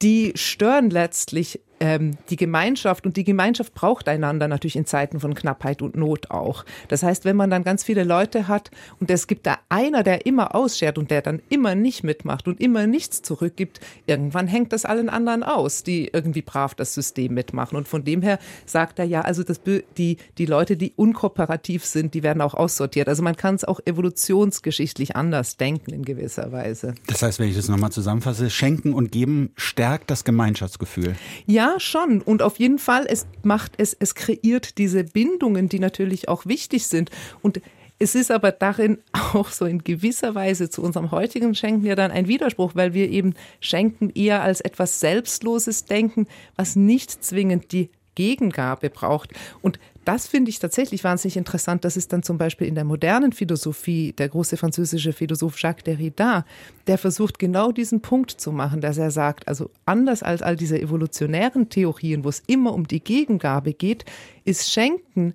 die 0.02 0.34
stören 0.36 0.90
letztlich 0.90 1.62
ähm, 1.79 2.17
die 2.29 2.36
Gemeinschaft 2.36 3.05
und 3.05 3.17
die 3.17 3.24
Gemeinschaft 3.24 3.74
braucht 3.74 4.08
einander 4.08 4.48
natürlich 4.48 4.75
in 4.75 4.86
Zeiten 4.86 5.20
von 5.20 5.34
Knappheit 5.34 5.82
und 5.82 5.96
Not 5.96 6.32
auch. 6.32 6.65
Das 6.88 7.03
heißt, 7.03 7.25
wenn 7.25 7.36
man 7.36 7.50
dann 7.50 7.63
ganz 7.63 7.84
viele 7.84 8.03
Leute 8.03 8.48
hat 8.48 8.72
und 9.00 9.12
es 9.12 9.27
gibt 9.27 9.46
da 9.46 9.58
einer, 9.70 10.03
der 10.03 10.25
immer 10.25 10.55
ausschert 10.55 10.98
und 10.98 11.12
der 11.12 11.22
dann 11.22 11.41
immer 11.50 11.75
nicht 11.75 12.03
mitmacht 12.03 12.48
und 12.48 12.62
immer 12.62 12.88
nichts 12.88 13.22
zurückgibt, 13.22 13.79
irgendwann 14.05 14.48
hängt 14.48 14.74
das 14.74 14.86
allen 14.86 15.10
anderen 15.10 15.44
aus, 15.44 15.84
die 15.84 16.10
irgendwie 16.12 16.41
brav 16.41 16.75
das 16.75 16.94
System 16.94 17.34
mitmachen. 17.34 17.77
Und 17.77 17.88
von 17.88 18.03
dem 18.03 18.22
her 18.22 18.39
sagt 18.65 19.00
er 19.00 19.05
ja, 19.05 19.22
also 19.22 19.44
das, 19.44 19.60
die, 19.98 20.17
die 20.38 20.46
Leute, 20.46 20.77
die 20.77 20.94
unkooperativ 20.96 21.86
sind, 21.86 22.13
die 22.13 22.24
werden 22.24 22.41
auch 22.41 22.53
aussortiert. 22.53 23.10
Also 23.10 23.24
man 23.24 23.36
kann 23.36 23.55
es 23.55 23.65
auch 23.65 23.79
evolutionsgeschichtlich 23.86 25.15
anders 25.15 25.58
denken 25.58 25.91
in 25.91 26.03
gewisser 26.03 26.51
Weise. 26.51 26.96
Das 27.08 27.22
heißt, 27.22 27.39
wenn 27.39 27.50
ich 27.50 27.55
das 27.55 27.67
nochmal 27.67 27.91
zusammenfasse, 27.91 28.50
schenken 28.50 28.94
und 28.94 29.12
geben 29.12 29.51
stärkt 29.55 30.10
das 30.10 30.24
Gemeinschaftsgefühl. 30.24 31.15
Ja, 31.46 31.64
ja, 31.65 31.79
schon. 31.79 32.22
Und 32.22 32.41
auf 32.41 32.60
jeden 32.60 32.79
Fall, 32.79 33.05
es 33.07 33.27
macht 33.43 33.74
es, 33.77 33.95
es 34.00 34.15
kreiert 34.15 34.77
diese 34.77 35.03
Bindungen, 35.03 35.69
die 35.69 35.79
natürlich 35.79 36.27
auch 36.29 36.45
wichtig 36.45 36.88
sind. 36.88 37.10
Und 37.41 37.62
es 37.98 38.13
ist 38.13 38.31
aber 38.31 38.51
darin 38.51 39.00
auch 39.34 39.50
so 39.50 39.65
in 39.65 39.84
gewisser 39.84 40.36
Weise 40.36 40.69
zu 40.69 40.81
unserem 40.81 41.12
heutigen 41.12 41.55
Schenken 41.55 41.86
ja 41.86 41.95
dann 41.95 42.12
ein 42.12 42.27
Widerspruch, 42.27 42.72
weil 42.75 42.93
wir 42.93 43.10
eben 43.10 43.34
Schenken 43.60 44.10
eher 44.10 44.41
als 44.41 44.62
etwas 44.62 45.00
Selbstloses 45.00 45.86
denken, 45.86 46.27
was 46.55 46.75
nicht 46.75 47.24
zwingend 47.24 47.72
die 47.72 47.89
Gegengabe 48.15 48.89
braucht. 48.89 49.31
Und 49.62 49.79
das 50.06 50.28
finde 50.28 50.50
ich 50.50 50.60
tatsächlich 50.60 51.04
wahnsinnig 51.04 51.36
interessant. 51.36 51.84
Das 51.84 51.98
ist 51.98 52.14
dann 52.14 52.24
zum 52.24 52.38
Beispiel 52.38 52.68
in 52.68 52.76
der 52.76 52.84
modernen 52.84 53.32
Philosophie 53.32 54.14
der 54.14 54.30
große 54.30 54.56
französische 54.56 55.14
Philosoph 55.14 55.60
Jacques 55.60 55.84
Derrida, 55.84 56.46
der 56.88 56.98
versucht 56.98 57.40
genau 57.40 57.72
diesen 57.72 58.02
Punkt 58.02 58.32
zu 58.32 58.52
machen, 58.52 58.82
dass 58.82 58.98
er 58.98 59.12
sagt, 59.12 59.48
also 59.48 59.72
anders 59.86 60.24
als 60.24 60.42
all 60.42 60.56
diese 60.56 60.80
evolutionären 60.80 61.70
Theorien, 61.70 62.24
wo 62.24 62.30
es 62.30 62.44
immer 62.48 62.74
um 62.74 62.88
die 62.88 63.04
Gegengabe 63.04 63.74
geht, 63.74 64.06
ist 64.46 64.72
Schenken 64.72 65.34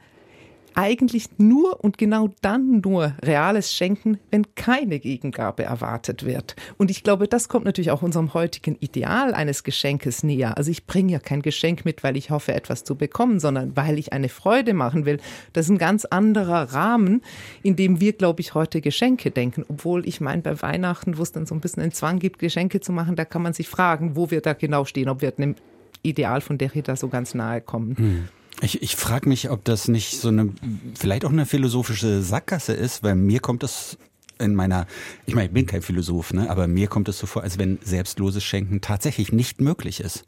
eigentlich 0.74 1.28
nur 1.38 1.82
und 1.82 1.98
genau 1.98 2.30
dann 2.42 2.80
nur 2.80 3.14
reales 3.22 3.74
Schenken, 3.74 4.18
wenn 4.30 4.54
keine 4.54 4.98
Gegengabe 4.98 5.64
erwartet 5.64 6.24
wird. 6.24 6.56
Und 6.78 6.90
ich 6.90 7.02
glaube, 7.02 7.28
das 7.28 7.48
kommt 7.48 7.64
natürlich 7.64 7.90
auch 7.90 8.02
unserem 8.02 8.34
heutigen 8.34 8.76
Ideal 8.80 9.34
eines 9.34 9.64
Geschenkes 9.64 10.22
näher. 10.22 10.56
Also 10.56 10.70
ich 10.70 10.86
bringe 10.86 11.12
ja 11.12 11.18
kein 11.18 11.42
Geschenk 11.42 11.84
mit, 11.84 12.02
weil 12.04 12.16
ich 12.16 12.30
hoffe, 12.30 12.54
etwas 12.54 12.84
zu 12.84 12.94
bekommen, 12.94 13.40
sondern 13.40 13.76
weil 13.76 13.98
ich 13.98 14.12
eine 14.12 14.28
Freude 14.28 14.74
machen 14.74 15.06
will. 15.06 15.18
Das 15.52 15.66
ist 15.66 15.70
ein 15.70 15.78
ganz 15.78 16.04
anderer 16.04 16.72
Rahmen, 16.72 17.22
in 17.62 17.76
dem 17.76 18.00
wir, 18.00 18.12
glaube 18.12 18.40
ich, 18.40 18.54
heute 18.54 18.80
Geschenke 18.80 19.30
denken. 19.30 19.64
Obwohl 19.68 20.06
ich 20.06 20.20
meine, 20.20 20.42
bei 20.42 20.60
Weihnachten, 20.62 21.18
wo 21.18 21.22
es 21.22 21.32
dann 21.32 21.46
so 21.46 21.54
ein 21.54 21.60
bisschen 21.60 21.82
einen 21.82 21.92
Zwang 21.92 22.18
gibt, 22.18 22.38
Geschenke 22.38 22.80
zu 22.80 22.92
machen, 22.92 23.16
da 23.16 23.24
kann 23.24 23.42
man 23.42 23.52
sich 23.52 23.68
fragen, 23.68 24.16
wo 24.16 24.30
wir 24.30 24.40
da 24.40 24.52
genau 24.52 24.84
stehen, 24.84 25.08
ob 25.08 25.22
wir 25.22 25.30
dem 25.32 25.54
Ideal 26.02 26.40
von 26.40 26.58
Derrida 26.58 26.96
so 26.96 27.08
ganz 27.08 27.34
nahe 27.34 27.60
kommen. 27.60 27.96
Hm. 27.96 28.28
Ich, 28.62 28.82
ich 28.82 28.96
frage 28.96 29.28
mich, 29.28 29.50
ob 29.50 29.64
das 29.64 29.88
nicht 29.88 30.20
so 30.20 30.28
eine, 30.28 30.52
vielleicht 30.98 31.24
auch 31.24 31.32
eine 31.32 31.46
philosophische 31.46 32.22
Sackgasse 32.22 32.74
ist, 32.74 33.02
weil 33.02 33.14
mir 33.14 33.40
kommt 33.40 33.62
es 33.62 33.96
in 34.38 34.54
meiner, 34.54 34.86
ich 35.26 35.34
meine, 35.34 35.46
ich 35.46 35.52
bin 35.52 35.66
kein 35.66 35.82
Philosoph, 35.82 36.32
ne, 36.32 36.50
aber 36.50 36.66
mir 36.66 36.88
kommt 36.88 37.08
es 37.08 37.18
so 37.18 37.26
vor, 37.26 37.42
als 37.42 37.58
wenn 37.58 37.78
selbstloses 37.82 38.42
Schenken 38.42 38.80
tatsächlich 38.80 39.32
nicht 39.32 39.60
möglich 39.60 40.00
ist. 40.00 40.24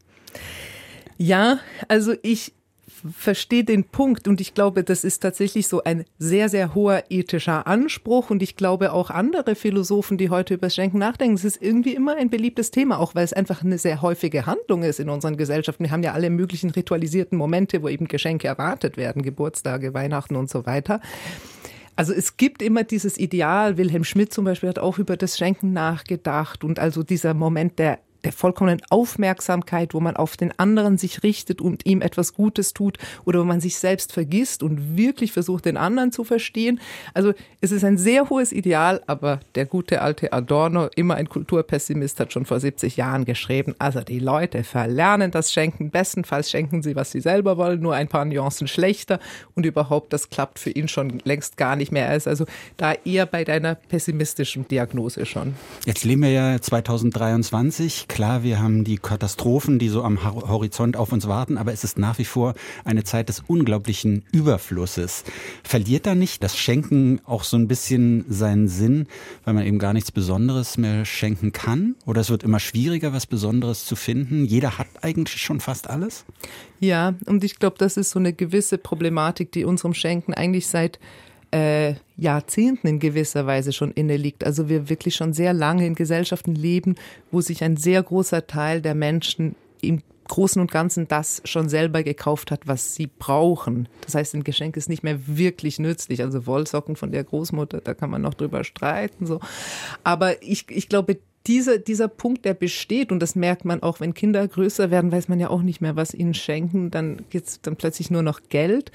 Ja, 1.18 1.60
also 1.88 2.14
ich, 2.22 2.52
verstehe 3.16 3.64
den 3.64 3.84
Punkt 3.84 4.28
und 4.28 4.40
ich 4.40 4.54
glaube, 4.54 4.84
das 4.84 5.04
ist 5.04 5.20
tatsächlich 5.20 5.68
so 5.68 5.82
ein 5.82 6.04
sehr, 6.18 6.48
sehr 6.48 6.74
hoher 6.74 7.04
ethischer 7.10 7.66
Anspruch 7.66 8.30
und 8.30 8.42
ich 8.42 8.56
glaube 8.56 8.92
auch 8.92 9.10
andere 9.10 9.54
Philosophen, 9.54 10.18
die 10.18 10.30
heute 10.30 10.54
über 10.54 10.66
das 10.66 10.74
Schenken 10.74 10.98
nachdenken, 10.98 11.34
es 11.34 11.44
ist 11.44 11.60
irgendwie 11.60 11.94
immer 11.94 12.16
ein 12.16 12.30
beliebtes 12.30 12.70
Thema, 12.70 12.98
auch 12.98 13.14
weil 13.14 13.24
es 13.24 13.32
einfach 13.32 13.62
eine 13.62 13.78
sehr 13.78 14.02
häufige 14.02 14.46
Handlung 14.46 14.82
ist 14.82 15.00
in 15.00 15.08
unseren 15.08 15.36
Gesellschaften. 15.36 15.84
Wir 15.84 15.90
haben 15.90 16.02
ja 16.02 16.12
alle 16.12 16.30
möglichen 16.30 16.70
ritualisierten 16.70 17.36
Momente, 17.36 17.82
wo 17.82 17.88
eben 17.88 18.08
Geschenke 18.08 18.48
erwartet 18.48 18.96
werden, 18.96 19.22
Geburtstage, 19.22 19.94
Weihnachten 19.94 20.36
und 20.36 20.50
so 20.50 20.66
weiter. 20.66 21.00
Also 21.94 22.12
es 22.12 22.36
gibt 22.36 22.62
immer 22.62 22.84
dieses 22.84 23.18
Ideal, 23.18 23.76
Wilhelm 23.76 24.04
Schmidt 24.04 24.32
zum 24.32 24.44
Beispiel 24.44 24.70
hat 24.70 24.78
auch 24.78 24.98
über 24.98 25.16
das 25.16 25.36
Schenken 25.36 25.72
nachgedacht 25.72 26.64
und 26.64 26.78
also 26.78 27.02
dieser 27.02 27.34
Moment 27.34 27.78
der 27.78 27.98
der 28.24 28.32
vollkommenen 28.32 28.80
Aufmerksamkeit, 28.90 29.94
wo 29.94 30.00
man 30.00 30.16
auf 30.16 30.36
den 30.36 30.56
anderen 30.58 30.98
sich 30.98 31.22
richtet 31.22 31.60
und 31.60 31.86
ihm 31.86 32.02
etwas 32.02 32.34
Gutes 32.34 32.72
tut 32.72 32.98
oder 33.24 33.40
wo 33.40 33.44
man 33.44 33.60
sich 33.60 33.76
selbst 33.76 34.12
vergisst 34.12 34.62
und 34.62 34.96
wirklich 34.96 35.32
versucht, 35.32 35.64
den 35.64 35.76
anderen 35.76 36.12
zu 36.12 36.24
verstehen. 36.24 36.80
Also 37.14 37.32
es 37.60 37.72
ist 37.72 37.84
ein 37.84 37.98
sehr 37.98 38.30
hohes 38.30 38.52
Ideal, 38.52 39.02
aber 39.06 39.40
der 39.54 39.66
gute 39.66 40.02
alte 40.02 40.32
Adorno, 40.32 40.88
immer 40.94 41.16
ein 41.16 41.28
Kulturpessimist, 41.28 42.20
hat 42.20 42.32
schon 42.32 42.46
vor 42.46 42.60
70 42.60 42.96
Jahren 42.96 43.24
geschrieben, 43.24 43.74
also 43.78 44.00
die 44.00 44.18
Leute 44.18 44.64
verlernen 44.64 45.30
das 45.30 45.52
Schenken, 45.52 45.90
bestenfalls 45.90 46.50
schenken 46.50 46.82
sie, 46.82 46.96
was 46.96 47.10
sie 47.10 47.20
selber 47.20 47.56
wollen, 47.56 47.80
nur 47.80 47.94
ein 47.94 48.08
paar 48.08 48.24
Nuancen 48.24 48.68
schlechter 48.68 49.18
und 49.54 49.66
überhaupt, 49.66 50.12
das 50.12 50.30
klappt 50.30 50.58
für 50.58 50.70
ihn 50.70 50.88
schon 50.88 51.20
längst 51.24 51.56
gar 51.56 51.76
nicht 51.76 51.92
mehr. 51.92 52.06
Er 52.06 52.16
ist 52.16 52.28
also 52.28 52.46
da 52.76 52.92
eher 53.04 53.26
bei 53.26 53.44
deiner 53.44 53.74
pessimistischen 53.74 54.68
Diagnose 54.68 55.26
schon. 55.26 55.54
Jetzt 55.86 56.04
leben 56.04 56.22
wir 56.22 56.30
ja 56.30 56.60
2023 56.60 58.08
Klar, 58.12 58.42
wir 58.42 58.60
haben 58.60 58.84
die 58.84 58.98
Katastrophen, 58.98 59.78
die 59.78 59.88
so 59.88 60.04
am 60.04 60.22
Horizont 60.22 60.98
auf 60.98 61.12
uns 61.12 61.28
warten, 61.28 61.56
aber 61.56 61.72
es 61.72 61.82
ist 61.82 61.98
nach 61.98 62.18
wie 62.18 62.26
vor 62.26 62.52
eine 62.84 63.04
Zeit 63.04 63.30
des 63.30 63.42
unglaublichen 63.46 64.26
Überflusses. 64.32 65.24
Verliert 65.64 66.04
da 66.04 66.14
nicht 66.14 66.42
das 66.42 66.58
Schenken 66.58 67.22
auch 67.24 67.42
so 67.42 67.56
ein 67.56 67.68
bisschen 67.68 68.26
seinen 68.28 68.68
Sinn, 68.68 69.06
weil 69.46 69.54
man 69.54 69.64
eben 69.64 69.78
gar 69.78 69.94
nichts 69.94 70.12
Besonderes 70.12 70.76
mehr 70.76 71.06
schenken 71.06 71.52
kann? 71.52 71.96
Oder 72.04 72.20
es 72.20 72.28
wird 72.28 72.42
immer 72.42 72.60
schwieriger, 72.60 73.14
was 73.14 73.26
Besonderes 73.26 73.86
zu 73.86 73.96
finden? 73.96 74.44
Jeder 74.44 74.76
hat 74.76 74.88
eigentlich 75.00 75.40
schon 75.40 75.60
fast 75.60 75.88
alles? 75.88 76.26
Ja, 76.80 77.14
und 77.24 77.42
ich 77.44 77.58
glaube, 77.58 77.78
das 77.78 77.96
ist 77.96 78.10
so 78.10 78.18
eine 78.18 78.34
gewisse 78.34 78.76
Problematik, 78.76 79.52
die 79.52 79.64
unserem 79.64 79.94
Schenken 79.94 80.34
eigentlich 80.34 80.66
seit 80.66 80.98
äh, 81.52 81.94
Jahrzehnten 82.16 82.86
in 82.88 82.98
gewisser 82.98 83.46
Weise 83.46 83.72
schon 83.72 83.92
inne 83.92 84.16
liegt. 84.16 84.44
Also 84.44 84.68
wir 84.68 84.88
wirklich 84.88 85.14
schon 85.14 85.32
sehr 85.32 85.52
lange 85.52 85.86
in 85.86 85.94
Gesellschaften 85.94 86.54
leben, 86.54 86.96
wo 87.30 87.40
sich 87.40 87.62
ein 87.62 87.76
sehr 87.76 88.02
großer 88.02 88.46
Teil 88.46 88.80
der 88.80 88.94
Menschen 88.94 89.54
im 89.80 90.02
Großen 90.28 90.62
und 90.62 90.70
Ganzen 90.70 91.08
das 91.08 91.42
schon 91.44 91.68
selber 91.68 92.02
gekauft 92.02 92.50
hat, 92.50 92.66
was 92.66 92.94
sie 92.94 93.06
brauchen. 93.06 93.88
Das 94.02 94.14
heißt, 94.14 94.34
ein 94.34 94.44
Geschenk 94.44 94.76
ist 94.76 94.88
nicht 94.88 95.02
mehr 95.02 95.18
wirklich 95.26 95.78
nützlich. 95.78 96.22
Also 96.22 96.46
Wollsocken 96.46 96.96
von 96.96 97.12
der 97.12 97.24
Großmutter, 97.24 97.80
da 97.82 97.92
kann 97.92 98.08
man 98.08 98.22
noch 98.22 98.34
drüber 98.34 98.64
streiten. 98.64 99.26
So. 99.26 99.40
Aber 100.04 100.42
ich, 100.42 100.66
ich 100.70 100.88
glaube, 100.88 101.18
dieser, 101.46 101.78
dieser 101.78 102.08
Punkt, 102.08 102.44
der 102.44 102.54
besteht, 102.54 103.10
und 103.10 103.20
das 103.20 103.34
merkt 103.34 103.64
man 103.64 103.82
auch, 103.82 104.00
wenn 104.00 104.14
Kinder 104.14 104.46
größer 104.46 104.90
werden, 104.90 105.10
weiß 105.10 105.28
man 105.28 105.40
ja 105.40 105.50
auch 105.50 105.62
nicht 105.62 105.80
mehr, 105.80 105.96
was 105.96 106.14
ihnen 106.14 106.34
schenken, 106.34 106.90
dann 106.90 107.22
geht's 107.30 107.60
dann 107.60 107.76
plötzlich 107.76 108.10
nur 108.10 108.22
noch 108.22 108.40
Geld. 108.48 108.92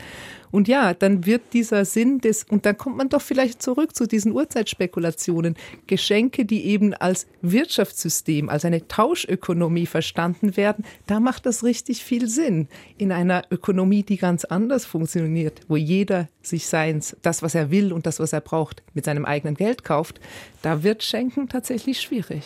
Und 0.52 0.68
ja, 0.68 0.94
dann 0.94 1.26
wird 1.26 1.54
dieser 1.54 1.86
Sinn 1.86 2.20
des, 2.20 2.46
und 2.50 2.66
dann 2.66 2.78
kommt 2.78 2.98
man 2.98 3.10
doch 3.10 3.22
vielleicht 3.22 3.62
zurück 3.62 3.96
zu 3.96 4.08
diesen 4.08 4.32
Urzeitspekulationen, 4.32 5.56
Geschenke, 5.88 6.46
die 6.46 6.66
eben 6.66 6.94
als 6.94 7.28
Wirtschaftssystem, 7.42 8.50
als 8.50 8.66
eine 8.66 8.88
Tauschökonomie 8.88 9.86
verstanden 9.86 10.58
werden, 10.58 10.86
da 11.06 11.20
macht 11.20 11.46
das 11.46 11.64
richtig 11.64 12.04
viel 12.04 12.28
Sinn. 12.28 12.68
In 12.98 13.12
einer 13.12 13.44
Ökonomie, 13.52 14.04
die 14.04 14.18
ganz 14.18 14.46
anders 14.46 14.86
funktioniert, 14.86 15.62
wo 15.68 15.76
jeder 15.76 16.28
sich 16.42 16.68
seins, 16.68 17.16
das, 17.22 17.42
was 17.42 17.56
er 17.56 17.72
will 17.72 17.92
und 17.92 18.06
das, 18.06 18.20
was 18.20 18.34
er 18.34 18.42
braucht, 18.42 18.84
mit 18.94 19.06
seinem 19.06 19.26
eigenen 19.26 19.56
Geld 19.56 19.84
kauft, 19.84 20.20
da 20.62 20.84
wird 20.84 21.04
Schenken 21.04 21.50
tatsächlich 21.50 22.00
schwierig. 22.02 22.44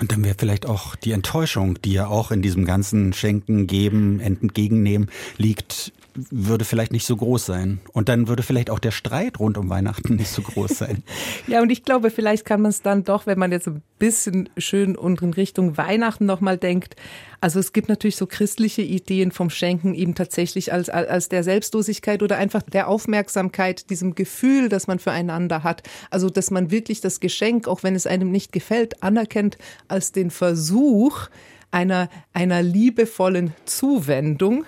Und 0.00 0.10
dann 0.12 0.24
wäre 0.24 0.34
vielleicht 0.36 0.66
auch 0.66 0.96
die 0.96 1.12
Enttäuschung, 1.12 1.80
die 1.82 1.92
ja 1.92 2.08
auch 2.08 2.30
in 2.30 2.42
diesem 2.42 2.64
ganzen 2.64 3.12
Schenken, 3.12 3.66
Geben, 3.66 4.20
Entgegennehmen 4.20 5.08
liegt, 5.36 5.92
würde 6.14 6.64
vielleicht 6.64 6.92
nicht 6.92 7.06
so 7.06 7.16
groß 7.16 7.44
sein. 7.44 7.80
Und 7.92 8.08
dann 8.08 8.28
würde 8.28 8.42
vielleicht 8.42 8.70
auch 8.70 8.78
der 8.78 8.90
Streit 8.90 9.40
rund 9.40 9.58
um 9.58 9.68
Weihnachten 9.68 10.16
nicht 10.16 10.30
so 10.30 10.42
groß 10.42 10.78
sein. 10.78 11.02
ja, 11.46 11.60
und 11.60 11.70
ich 11.70 11.84
glaube, 11.84 12.10
vielleicht 12.10 12.44
kann 12.44 12.62
man 12.62 12.70
es 12.70 12.82
dann 12.82 13.04
doch, 13.04 13.26
wenn 13.26 13.38
man 13.38 13.52
jetzt 13.52 13.68
ein 13.68 13.82
bisschen 13.98 14.48
schön 14.56 14.96
und 14.96 15.22
in 15.22 15.32
Richtung 15.32 15.76
Weihnachten 15.76 16.26
nochmal 16.26 16.58
denkt. 16.58 16.96
Also 17.40 17.58
es 17.58 17.72
gibt 17.72 17.88
natürlich 17.88 18.16
so 18.16 18.26
christliche 18.26 18.82
Ideen 18.82 19.32
vom 19.32 19.50
Schenken 19.50 19.94
eben 19.94 20.14
tatsächlich 20.14 20.72
als, 20.72 20.88
als 20.88 21.28
der 21.28 21.42
Selbstlosigkeit 21.44 22.22
oder 22.22 22.36
einfach 22.36 22.62
der 22.62 22.88
Aufmerksamkeit, 22.88 23.90
diesem 23.90 24.14
Gefühl, 24.14 24.68
das 24.68 24.86
man 24.86 24.98
füreinander 24.98 25.62
hat. 25.62 25.82
Also, 26.10 26.30
dass 26.30 26.50
man 26.50 26.70
wirklich 26.70 27.00
das 27.00 27.20
Geschenk, 27.20 27.68
auch 27.68 27.82
wenn 27.82 27.94
es 27.94 28.06
einem 28.06 28.30
nicht 28.30 28.52
gefällt, 28.52 29.02
anerkennt 29.02 29.58
als 29.88 30.12
den 30.12 30.30
Versuch 30.30 31.28
einer, 31.70 32.08
einer 32.32 32.62
liebevollen 32.62 33.52
Zuwendung. 33.64 34.64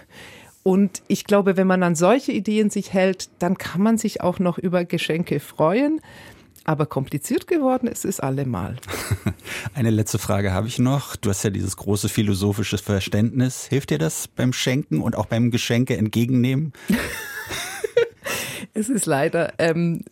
Und 0.66 1.00
ich 1.06 1.26
glaube, 1.26 1.56
wenn 1.56 1.68
man 1.68 1.84
an 1.84 1.94
solche 1.94 2.32
Ideen 2.32 2.70
sich 2.70 2.92
hält, 2.92 3.28
dann 3.38 3.56
kann 3.56 3.80
man 3.80 3.98
sich 3.98 4.20
auch 4.20 4.40
noch 4.40 4.58
über 4.58 4.84
Geschenke 4.84 5.38
freuen. 5.38 6.00
Aber 6.64 6.86
kompliziert 6.86 7.46
geworden 7.46 7.86
ist 7.86 8.04
es 8.04 8.18
allemal. 8.18 8.74
Eine 9.74 9.90
letzte 9.90 10.18
Frage 10.18 10.52
habe 10.52 10.66
ich 10.66 10.80
noch. 10.80 11.14
Du 11.14 11.30
hast 11.30 11.44
ja 11.44 11.50
dieses 11.50 11.76
große 11.76 12.08
philosophische 12.08 12.78
Verständnis. 12.78 13.66
Hilft 13.66 13.90
dir 13.90 13.98
das 13.98 14.26
beim 14.26 14.52
Schenken 14.52 15.02
und 15.02 15.14
auch 15.14 15.26
beim 15.26 15.52
Geschenke 15.52 15.96
entgegennehmen? 15.96 16.72
es 18.74 18.88
ist 18.88 19.06
leider 19.06 19.52
ähm, 19.58 20.02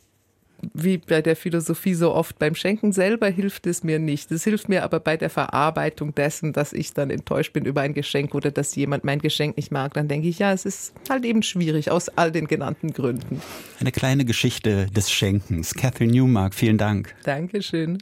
wie 0.73 0.99
bei 0.99 1.23
der 1.23 1.37
Philosophie 1.37 1.95
so 1.95 2.13
oft, 2.15 2.39
beim 2.39 2.55
Schenken 2.55 2.93
selber 2.93 3.29
hilft 3.29 3.67
es 3.67 3.85
mir 3.85 3.99
nicht. 3.99 4.31
Es 4.33 4.45
hilft 4.45 4.69
mir 4.69 4.85
aber 4.85 5.01
bei 5.01 5.17
der 5.17 5.31
Verarbeitung 5.31 6.15
dessen, 6.15 6.53
dass 6.53 6.73
ich 6.73 6.93
dann 6.95 7.11
enttäuscht 7.11 7.53
bin 7.53 7.65
über 7.65 7.83
ein 7.83 7.95
Geschenk 7.95 8.35
oder 8.35 8.51
dass 8.51 8.75
jemand 8.75 9.05
mein 9.05 9.19
Geschenk 9.21 9.57
nicht 9.57 9.71
mag. 9.71 9.95
Dann 9.95 10.09
denke 10.09 10.29
ich, 10.29 10.39
ja, 10.39 10.53
es 10.53 10.65
ist 10.65 10.93
halt 11.09 11.25
eben 11.25 11.43
schwierig 11.43 11.91
aus 11.91 12.09
all 12.09 12.33
den 12.33 12.47
genannten 12.47 12.93
Gründen. 12.93 13.41
Eine 13.81 13.93
kleine 13.93 14.25
Geschichte 14.25 14.87
des 14.87 15.11
Schenkens. 15.11 15.75
Catherine 15.75 16.13
Newmark, 16.13 16.55
vielen 16.55 16.79
Dank. 16.79 17.15
Dankeschön. 17.25 17.99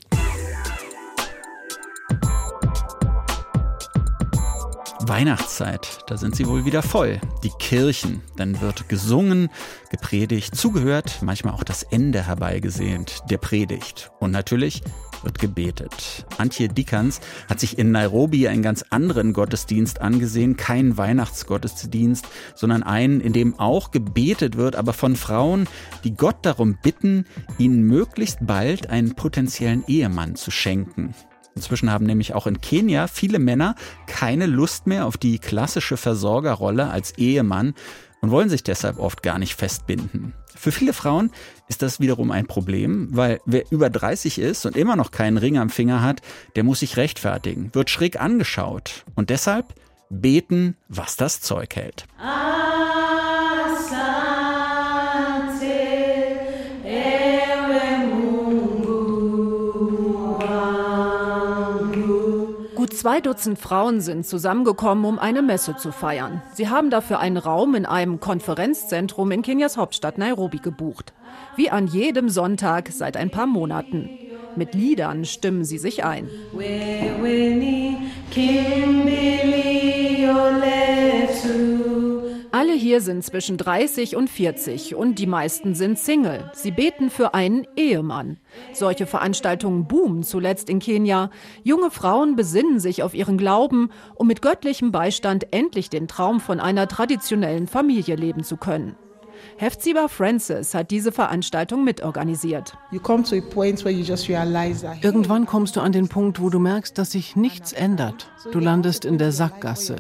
Weihnachtszeit, 5.08 6.00
da 6.06 6.16
sind 6.16 6.36
sie 6.36 6.46
wohl 6.46 6.64
wieder 6.64 6.82
voll. 6.82 7.20
Die 7.42 7.52
Kirchen, 7.58 8.22
dann 8.36 8.60
wird 8.60 8.88
gesungen, 8.88 9.48
gepredigt, 9.90 10.54
zugehört, 10.54 11.18
manchmal 11.22 11.54
auch 11.54 11.64
das 11.64 11.82
Ende 11.82 12.26
herbeigesehnt 12.26 13.22
der 13.30 13.38
Predigt. 13.38 14.10
Und 14.20 14.30
natürlich 14.30 14.82
wird 15.22 15.38
gebetet. 15.38 16.26
Antje 16.38 16.68
Dickans 16.68 17.20
hat 17.48 17.60
sich 17.60 17.78
in 17.78 17.92
Nairobi 17.92 18.48
einen 18.48 18.62
ganz 18.62 18.84
anderen 18.90 19.32
Gottesdienst 19.32 20.00
angesehen, 20.00 20.56
keinen 20.56 20.96
Weihnachtsgottesdienst, 20.96 22.26
sondern 22.54 22.82
einen, 22.82 23.20
in 23.20 23.32
dem 23.32 23.58
auch 23.58 23.90
gebetet 23.90 24.56
wird, 24.56 24.76
aber 24.76 24.92
von 24.92 25.16
Frauen, 25.16 25.68
die 26.04 26.14
Gott 26.14 26.36
darum 26.42 26.78
bitten, 26.82 27.26
ihnen 27.58 27.82
möglichst 27.82 28.38
bald 28.42 28.90
einen 28.90 29.14
potenziellen 29.14 29.84
Ehemann 29.86 30.34
zu 30.36 30.50
schenken. 30.50 31.14
Inzwischen 31.54 31.90
haben 31.90 32.06
nämlich 32.06 32.34
auch 32.34 32.46
in 32.46 32.60
Kenia 32.60 33.06
viele 33.06 33.38
Männer 33.38 33.74
keine 34.06 34.46
Lust 34.46 34.86
mehr 34.86 35.06
auf 35.06 35.16
die 35.16 35.38
klassische 35.38 35.96
Versorgerrolle 35.96 36.90
als 36.90 37.18
Ehemann 37.18 37.74
und 38.20 38.30
wollen 38.30 38.48
sich 38.48 38.62
deshalb 38.62 38.98
oft 38.98 39.22
gar 39.22 39.38
nicht 39.38 39.54
festbinden. 39.54 40.32
Für 40.54 40.72
viele 40.72 40.92
Frauen 40.92 41.30
ist 41.68 41.82
das 41.82 41.98
wiederum 41.98 42.30
ein 42.30 42.46
Problem, 42.46 43.08
weil 43.10 43.40
wer 43.46 43.64
über 43.70 43.90
30 43.90 44.38
ist 44.38 44.64
und 44.64 44.76
immer 44.76 44.96
noch 44.96 45.10
keinen 45.10 45.38
Ring 45.38 45.58
am 45.58 45.70
Finger 45.70 46.02
hat, 46.02 46.20
der 46.54 46.62
muss 46.62 46.80
sich 46.80 46.96
rechtfertigen, 46.96 47.70
wird 47.74 47.90
schräg 47.90 48.20
angeschaut 48.20 49.04
und 49.14 49.30
deshalb 49.30 49.74
beten, 50.08 50.76
was 50.88 51.16
das 51.16 51.40
Zeug 51.40 51.74
hält. 51.74 52.06
Zwei 63.02 63.20
Dutzend 63.20 63.58
Frauen 63.58 64.00
sind 64.00 64.24
zusammengekommen, 64.24 65.04
um 65.04 65.18
eine 65.18 65.42
Messe 65.42 65.76
zu 65.76 65.90
feiern. 65.90 66.40
Sie 66.54 66.68
haben 66.68 66.88
dafür 66.88 67.18
einen 67.18 67.36
Raum 67.36 67.74
in 67.74 67.84
einem 67.84 68.20
Konferenzzentrum 68.20 69.32
in 69.32 69.42
Kenias 69.42 69.76
Hauptstadt 69.76 70.18
Nairobi 70.18 70.58
gebucht. 70.58 71.12
Wie 71.56 71.68
an 71.68 71.88
jedem 71.88 72.28
Sonntag 72.28 72.90
seit 72.92 73.16
ein 73.16 73.30
paar 73.30 73.48
Monaten. 73.48 74.08
Mit 74.54 74.76
Liedern 74.76 75.24
stimmen 75.24 75.64
sie 75.64 75.78
sich 75.78 76.04
ein. 76.04 76.30
Alle 82.54 82.74
hier 82.74 83.00
sind 83.00 83.24
zwischen 83.24 83.56
30 83.56 84.14
und 84.14 84.28
40 84.28 84.94
und 84.94 85.18
die 85.18 85.26
meisten 85.26 85.74
sind 85.74 85.98
Single. 85.98 86.50
Sie 86.52 86.70
beten 86.70 87.08
für 87.08 87.32
einen 87.32 87.66
Ehemann. 87.76 88.36
Solche 88.74 89.06
Veranstaltungen 89.06 89.88
boomen 89.88 90.22
zuletzt 90.22 90.68
in 90.68 90.78
Kenia. 90.78 91.30
Junge 91.62 91.90
Frauen 91.90 92.36
besinnen 92.36 92.78
sich 92.78 93.02
auf 93.02 93.14
ihren 93.14 93.38
Glauben, 93.38 93.88
um 94.14 94.26
mit 94.26 94.42
göttlichem 94.42 94.92
Beistand 94.92 95.46
endlich 95.50 95.88
den 95.88 96.08
Traum 96.08 96.40
von 96.40 96.60
einer 96.60 96.88
traditionellen 96.88 97.66
Familie 97.66 98.16
leben 98.16 98.44
zu 98.44 98.58
können. 98.58 98.96
Hefziba 99.56 100.08
Francis 100.08 100.74
hat 100.74 100.90
diese 100.90 101.12
Veranstaltung 101.12 101.84
mitorganisiert. 101.84 102.76
Irgendwann 105.00 105.46
kommst 105.46 105.76
du 105.76 105.80
an 105.80 105.92
den 105.92 106.08
Punkt, 106.08 106.40
wo 106.40 106.50
du 106.50 106.58
merkst, 106.58 106.96
dass 106.98 107.12
sich 107.12 107.36
nichts 107.36 107.72
ändert. 107.72 108.30
Du 108.50 108.58
landest 108.58 109.04
in 109.04 109.18
der 109.18 109.32
Sackgasse. 109.32 109.96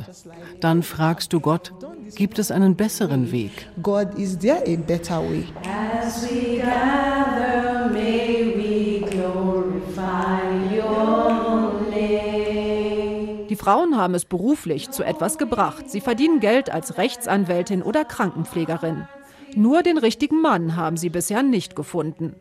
Dann 0.60 0.82
fragst 0.82 1.32
du 1.32 1.40
Gott, 1.40 1.72
gibt 2.14 2.38
es 2.38 2.50
einen 2.50 2.76
besseren 2.76 3.32
Weg? 3.32 3.68
God, 3.82 4.18
is 4.18 4.38
there 4.38 4.62
a 4.66 4.76
better 4.76 5.20
way? 5.20 5.44
As 5.64 6.22
we 6.22 6.58
gather, 6.58 7.90
may 7.92 8.54
we 8.56 9.00
glorify 9.10 10.40
your 10.74 11.80
name. 11.90 13.46
Die 13.48 13.56
Frauen 13.56 13.96
haben 13.96 14.14
es 14.14 14.24
beruflich 14.24 14.90
zu 14.90 15.02
etwas 15.02 15.38
gebracht. 15.38 15.90
Sie 15.90 16.00
verdienen 16.00 16.40
Geld 16.40 16.70
als 16.70 16.96
Rechtsanwältin 16.96 17.82
oder 17.82 18.04
Krankenpflegerin. 18.04 19.06
Nur 19.54 19.82
den 19.82 19.98
richtigen 19.98 20.40
Mann 20.40 20.76
haben 20.76 20.96
sie 20.96 21.10
bisher 21.10 21.42
nicht 21.42 21.76
gefunden. 21.76 22.34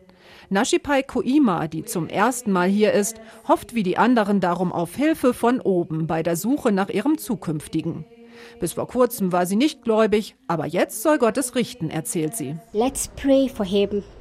Nashipai 0.50 1.04
Koima, 1.04 1.68
die 1.68 1.84
zum 1.84 2.08
ersten 2.08 2.52
Mal 2.52 2.70
hier 2.70 2.94
ist, 2.94 3.20
hofft 3.48 3.76
wie 3.76 3.84
die 3.84 3.98
anderen 3.98 4.40
darum 4.40 4.72
auf 4.72 4.96
Hilfe 4.96 5.34
von 5.34 5.60
oben 5.60 6.08
bei 6.08 6.24
der 6.24 6.36
Suche 6.36 6.72
nach 6.72 6.90
ihrem 6.90 7.18
zukünftigen. 7.18 8.06
Bis 8.60 8.74
vor 8.74 8.88
kurzem 8.88 9.32
war 9.32 9.46
sie 9.46 9.56
nicht 9.56 9.84
gläubig, 9.84 10.36
aber 10.48 10.66
jetzt 10.66 11.02
soll 11.02 11.18
Gott 11.18 11.38
es 11.38 11.56
richten, 11.56 11.90
erzählt 11.90 12.36
sie. 12.36 12.56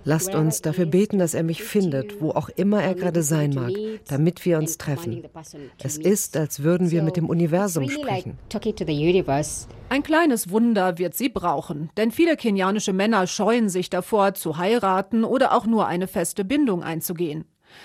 Lasst 0.04 0.34
uns 0.34 0.62
dafür 0.62 0.86
beten, 0.86 1.18
dass 1.18 1.34
er 1.34 1.42
mich 1.42 1.62
findet, 1.62 2.20
wo 2.20 2.30
auch 2.30 2.48
immer 2.48 2.82
er 2.82 2.94
gerade 2.94 3.22
sein 3.22 3.52
mag, 3.54 3.72
damit 4.08 4.44
wir 4.44 4.58
uns 4.58 4.78
treffen. 4.78 5.22
Es 5.82 5.98
ist, 5.98 6.36
als 6.36 6.62
würden 6.62 6.90
wir 6.90 7.02
mit 7.02 7.16
dem 7.16 7.28
Universum 7.28 7.88
sprechen. 7.88 8.38
Ein 9.88 10.02
kleines 10.02 10.50
Wunder 10.50 10.98
wird 10.98 11.14
sie 11.14 11.28
brauchen, 11.28 11.90
denn 11.96 12.10
viele 12.12 12.36
kenianische 12.36 12.92
Männer 12.92 13.26
scheuen 13.26 13.68
sich 13.68 13.90
davor, 13.90 14.34
zu 14.34 14.56
heiraten 14.56 15.24
oder 15.24 15.52
auch 15.52 15.66
nur 15.66 15.86
eine 15.86 16.06
feste 16.06 16.44
Bindung 16.44 16.82
einzugehen. 16.82 17.44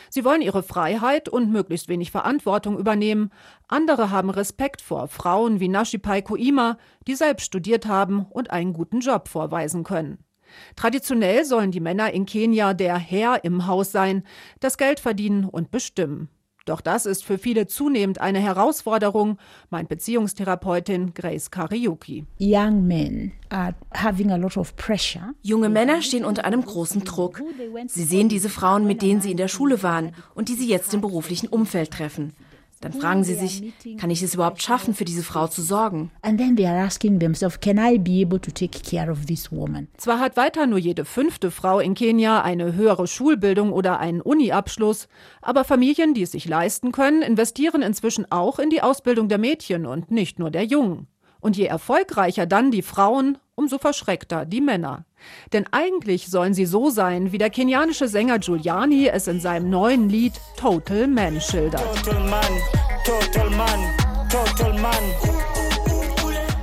Sie 0.10 0.26
wollen 0.26 0.41
ihre 0.41 0.63
Freiheit 0.63 1.30
und 1.30 1.52
möglichst 1.52 1.88
wenig 1.88 2.12
Verantwortung 2.12 2.78
übernehmen. 2.78 3.32
Andere 3.67 4.10
haben 4.10 4.30
Respekt 4.30 4.82
vor 4.82 5.08
Frauen 5.08 5.60
wie 5.60 5.67
Nashipai 5.67 6.21
Koima, 6.21 6.78
die 7.08 7.15
selbst 7.15 7.45
studiert 7.45 7.86
haben 7.86 8.26
und 8.30 8.52
einen 8.52 8.74
guten 8.74 9.00
Job 9.00 9.28
vorweisen 9.28 9.84
können. 9.84 10.19
Traditionell 10.76 11.45
sollen 11.45 11.71
die 11.71 11.80
Männer 11.80 12.12
in 12.12 12.26
Kenia 12.26 12.74
der 12.74 12.98
Herr 12.98 13.43
im 13.43 13.67
Haus 13.67 13.91
sein, 13.91 14.24
das 14.60 14.78
Geld 14.78 15.00
verdienen 15.00 15.45
und 15.45 15.71
bestimmen. 15.71 16.30
Doch 16.65 16.82
das 16.82 17.06
ist 17.06 17.23
für 17.23 17.38
viele 17.38 17.67
zunehmend 17.67 18.19
eine 18.19 18.39
Herausforderung, 18.39 19.38
meint 19.69 19.88
Beziehungstherapeutin 19.88 21.13
Grace 21.13 21.51
Kariuki. 21.51 22.25
Junge 25.43 25.69
Männer 25.69 26.01
stehen 26.01 26.25
unter 26.25 26.43
einem 26.43 26.65
großen 26.65 27.04
Druck. 27.04 27.43
Sie 27.88 28.04
sehen 28.04 28.30
diese 28.30 28.49
Frauen, 28.49 28.88
mit 28.88 29.04
denen 29.04 29.21
sie 29.21 29.30
in 29.30 29.38
der 29.38 29.47
Schule 29.47 29.84
waren 29.84 30.15
und 30.34 30.49
die 30.49 30.56
sie 30.56 30.67
jetzt 30.67 30.91
im 30.95 31.01
beruflichen 31.01 31.47
Umfeld 31.47 31.91
treffen. 31.91 32.34
Dann 32.86 33.02
fragen 33.02 33.24
sie 33.24 33.34
sich, 33.34 33.74
kann 33.98 34.12
ich 34.12 34.21
es 34.21 34.36
überhaupt 34.36 34.62
schaffen, 34.62 34.93
für 34.93 35.06
diese 35.06 35.24
Frau 35.24 35.48
zu 35.48 35.63
sorgen? 35.63 36.12
Zwar 39.98 40.19
hat 40.19 40.38
weiter 40.38 40.67
nur 40.67 40.78
jede 40.78 41.04
fünfte 41.04 41.50
Frau 41.50 41.80
in 41.80 41.95
Kenia 41.95 42.43
eine 42.43 42.76
höhere 42.76 43.08
Schulbildung 43.08 43.74
oder 43.74 44.00
einen 44.00 44.21
Uni-Abschluss, 44.21 45.08
aber 45.41 45.63
Familien, 45.63 46.13
die 46.13 46.21
es 46.21 46.34
sich 46.34 46.48
leisten 46.48 46.91
können, 46.91 47.24
investieren 47.24 47.82
inzwischen 47.82 48.32
auch 48.32 48.60
in 48.60 48.69
die 48.69 48.84
Ausbildung 48.84 49.30
der 49.30 49.39
Mädchen 49.39 49.88
und 49.88 50.12
nicht 50.12 50.38
nur 50.38 50.52
der 50.52 50.65
Jungen. 50.65 51.08
Und 51.39 51.58
je 51.58 51.65
erfolgreicher 51.65 52.45
dann 52.45 52.69
die 52.69 52.84
Frauen, 52.84 53.39
umso 53.56 53.80
verschreckter 53.80 54.45
die 54.45 54.62
Männer. 54.62 55.06
Denn 55.54 55.66
eigentlich 55.72 56.28
sollen 56.28 56.54
sie 56.54 56.66
so 56.66 56.90
sein, 56.90 57.32
wie 57.32 57.38
der 57.38 57.50
kenianische 57.50 58.08
Sänger 58.08 58.40
Giuliani 58.40 59.08
es 59.08 59.28
in 59.28 59.40
seinem 59.40 59.70
neuen 59.70 60.10
Lied 60.10 60.34
Total 60.58 61.08
Man 61.08 61.40
schildert. 61.42 61.84
Total 62.04 62.24
Man, 62.28 62.42
Total 63.06 63.50
Man, 63.52 63.80
Total 64.30 64.80
Man. 64.80 64.94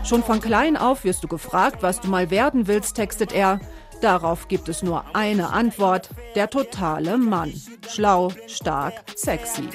Schon 0.05 0.23
von 0.23 0.41
klein 0.41 0.77
auf 0.77 1.05
wirst 1.05 1.25
du 1.25 1.29
gefragt, 1.29 1.79
was 1.83 2.01
du 2.01 2.09
mal 2.09 2.31
werden 2.31 2.67
willst, 2.67 2.97
textet 2.97 3.33
er. 3.33 3.61
Darauf 4.03 4.49
gibt 4.49 4.69
es 4.69 4.83
nur 4.83 5.05
eine 5.15 5.51
Antwort, 5.51 6.11
der 6.35 6.51
totale 6.51 7.17
Mann. 7.17 7.53
Schlau, 7.89 8.33
stark, 8.49 8.95
sexy. 9.15 9.69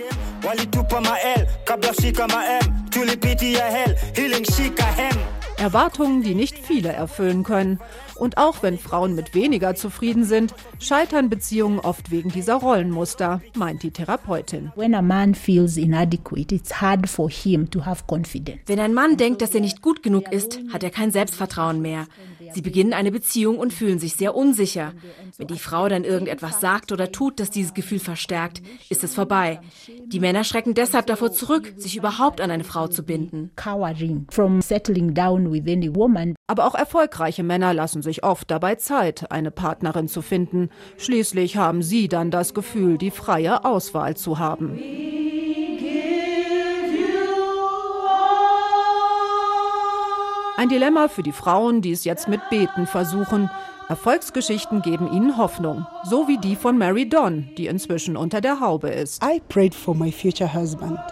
Erwartungen, 5.58 6.22
die 6.24 6.36
nicht 6.36 6.58
viele 6.58 6.90
erfüllen 6.90 7.44
können. 7.44 7.80
Und 8.16 8.38
auch 8.38 8.64
wenn 8.64 8.78
Frauen 8.78 9.16
mit 9.16 9.34
weniger 9.34 9.76
zufrieden 9.76 10.24
sind, 10.24 10.54
scheitern 10.80 11.30
Beziehungen 11.30 11.80
oft 11.80 12.12
wegen 12.12 12.30
dieser 12.30 12.56
Rollenmuster, 12.56 13.42
meint 13.56 13.84
die 13.84 13.92
Therapeutin. 13.92 14.72
Wenn 18.68 18.80
ein 18.80 18.94
Mann 18.94 19.18
denkt, 19.18 19.42
dass 19.42 19.56
er 19.56 19.62
nicht 19.62 19.82
gut 19.82 20.04
genug 20.04 20.32
ist, 20.32 20.60
hat 20.72 20.84
er 20.84 20.92
kein 20.92 21.12
Selbstvertrauen 21.12 21.82
mehr. 21.82 22.08
Sie 22.54 22.62
beginnen 22.62 22.94
eine 22.94 23.12
Beziehung 23.12 23.58
und 23.58 23.74
fühlen 23.74 24.00
sich 24.00 24.16
sehr 24.16 24.36
unsicher. 24.36 24.94
Wenn 25.38 25.48
die 25.48 25.60
Frau 25.60 25.88
dann 25.88 26.04
irgendetwas 26.04 26.62
sagt 26.62 26.92
oder 26.92 27.12
tut, 27.12 27.40
das 27.40 27.50
dieses 27.50 27.74
Gefühl 27.74 28.00
verstärkt, 28.00 28.62
ist 28.90 29.04
es 29.04 29.16
vorbei. 29.16 29.60
Die 30.06 30.20
Männer 30.20 30.44
schrecken 30.44 30.74
deshalb 30.74 31.08
davor 31.08 31.32
zurück, 31.32 31.74
sich 31.78 31.98
überhaupt 31.98 32.42
an 32.42 32.52
eine 32.52 32.64
Frau 32.64 32.88
zu 32.88 33.04
binden. 33.04 33.52
Aber 36.48 36.66
auch 36.66 36.76
erfolgreiche 36.76 37.44
Männer 37.44 37.74
lassen 37.74 38.02
sich 38.02 38.24
oft 38.24 38.50
dabei 38.50 38.76
Zeit, 38.76 39.32
eine 39.32 39.52
Partnerin 39.52 40.08
zu 40.08 40.22
finden. 40.22 40.70
Schließlich 40.98 41.58
haben 41.58 41.84
sie 41.84 42.08
dann 42.08 42.32
das 42.32 42.54
Gefühl, 42.54 42.98
die 42.98 43.12
freie 43.12 43.66
Auswahl 43.66 44.16
zu 44.16 44.40
haben. 44.40 44.80
Ein 50.58 50.70
Dilemma 50.70 51.08
für 51.08 51.22
die 51.22 51.32
Frauen, 51.32 51.84
die 51.84 51.92
es 51.92 52.04
jetzt 52.04 52.28
mit 52.28 52.42
Beten 52.50 52.88
versuchen. 52.88 53.52
Erfolgsgeschichten 53.90 54.82
geben 54.82 55.08
ihnen 55.14 55.38
Hoffnung, 55.38 55.86
so 56.04 56.28
wie 56.28 56.40
die 56.40 56.56
von 56.56 56.80
Mary 56.80 57.08
Donn, 57.08 57.50
die 57.60 57.68
inzwischen 57.68 58.18
unter 58.18 58.42
der 58.42 58.60
Haube 58.60 58.90
ist. 58.90 59.22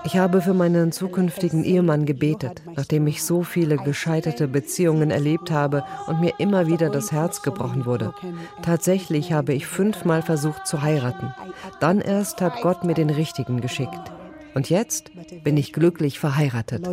Ich 0.04 0.18
habe 0.18 0.42
für 0.42 0.56
meinen 0.56 0.92
zukünftigen 0.92 1.64
Ehemann 1.64 2.08
gebetet, 2.08 2.64
nachdem 2.76 3.06
ich 3.06 3.24
so 3.24 3.44
viele 3.44 3.78
gescheiterte 3.78 4.48
Beziehungen 4.48 5.12
erlebt 5.12 5.52
habe 5.52 5.86
und 6.08 6.22
mir 6.22 6.34
immer 6.40 6.66
wieder 6.66 6.90
das 6.90 7.12
Herz 7.12 7.44
gebrochen 7.44 7.86
wurde. 7.86 8.16
Tatsächlich 8.64 9.32
habe 9.32 9.54
ich 9.54 9.68
fünfmal 9.68 10.24
versucht 10.24 10.66
zu 10.66 10.82
heiraten. 10.82 11.36
Dann 11.80 12.02
erst 12.02 12.42
hat 12.42 12.62
Gott 12.64 12.84
mir 12.84 12.96
den 12.96 13.12
richtigen 13.12 13.62
geschickt. 13.62 14.12
Und 14.56 14.72
jetzt 14.72 15.12
bin 15.44 15.56
ich 15.56 15.72
glücklich 15.72 16.18
verheiratet. 16.18 16.84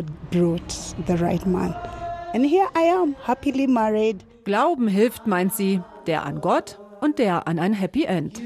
And 2.33 2.43
here 2.43 2.67
I 2.75 2.89
am, 2.89 3.15
happily 3.27 3.67
married. 3.67 4.25
Glauben 4.43 4.87
hilft, 4.87 5.27
meint 5.27 5.53
sie, 5.53 5.81
der 6.07 6.25
an 6.25 6.41
Gott 6.41 6.79
und 6.99 7.19
der 7.19 7.47
an 7.47 7.59
ein 7.59 7.73
Happy 7.73 8.05
End. 8.05 8.41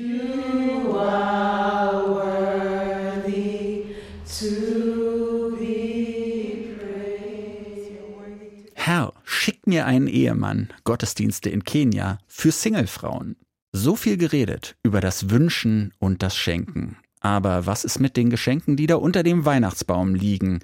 Herr, 8.75 9.13
schick 9.23 9.65
mir 9.65 9.85
einen 9.85 10.07
Ehemann, 10.07 10.67
Gottesdienste 10.83 11.49
in 11.49 11.63
Kenia, 11.63 12.17
für 12.27 12.51
Singlefrauen. 12.51 13.37
So 13.71 13.95
viel 13.95 14.17
geredet 14.17 14.75
über 14.83 14.99
das 14.99 15.29
Wünschen 15.29 15.93
und 15.99 16.23
das 16.23 16.35
Schenken. 16.35 16.97
Aber 17.21 17.65
was 17.65 17.85
ist 17.85 18.01
mit 18.01 18.17
den 18.17 18.29
Geschenken, 18.29 18.75
die 18.75 18.87
da 18.87 18.95
unter 18.95 19.23
dem 19.23 19.45
Weihnachtsbaum 19.45 20.13
liegen? 20.13 20.59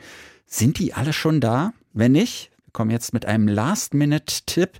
Sind 0.46 0.78
die 0.78 0.94
alle 0.94 1.14
schon 1.14 1.40
da? 1.40 1.74
Wenn 1.94 2.12
nicht, 2.12 2.53
komme 2.74 2.92
jetzt 2.92 3.14
mit 3.14 3.26
einem 3.26 3.48
Last-Minute-Tipp, 3.48 4.80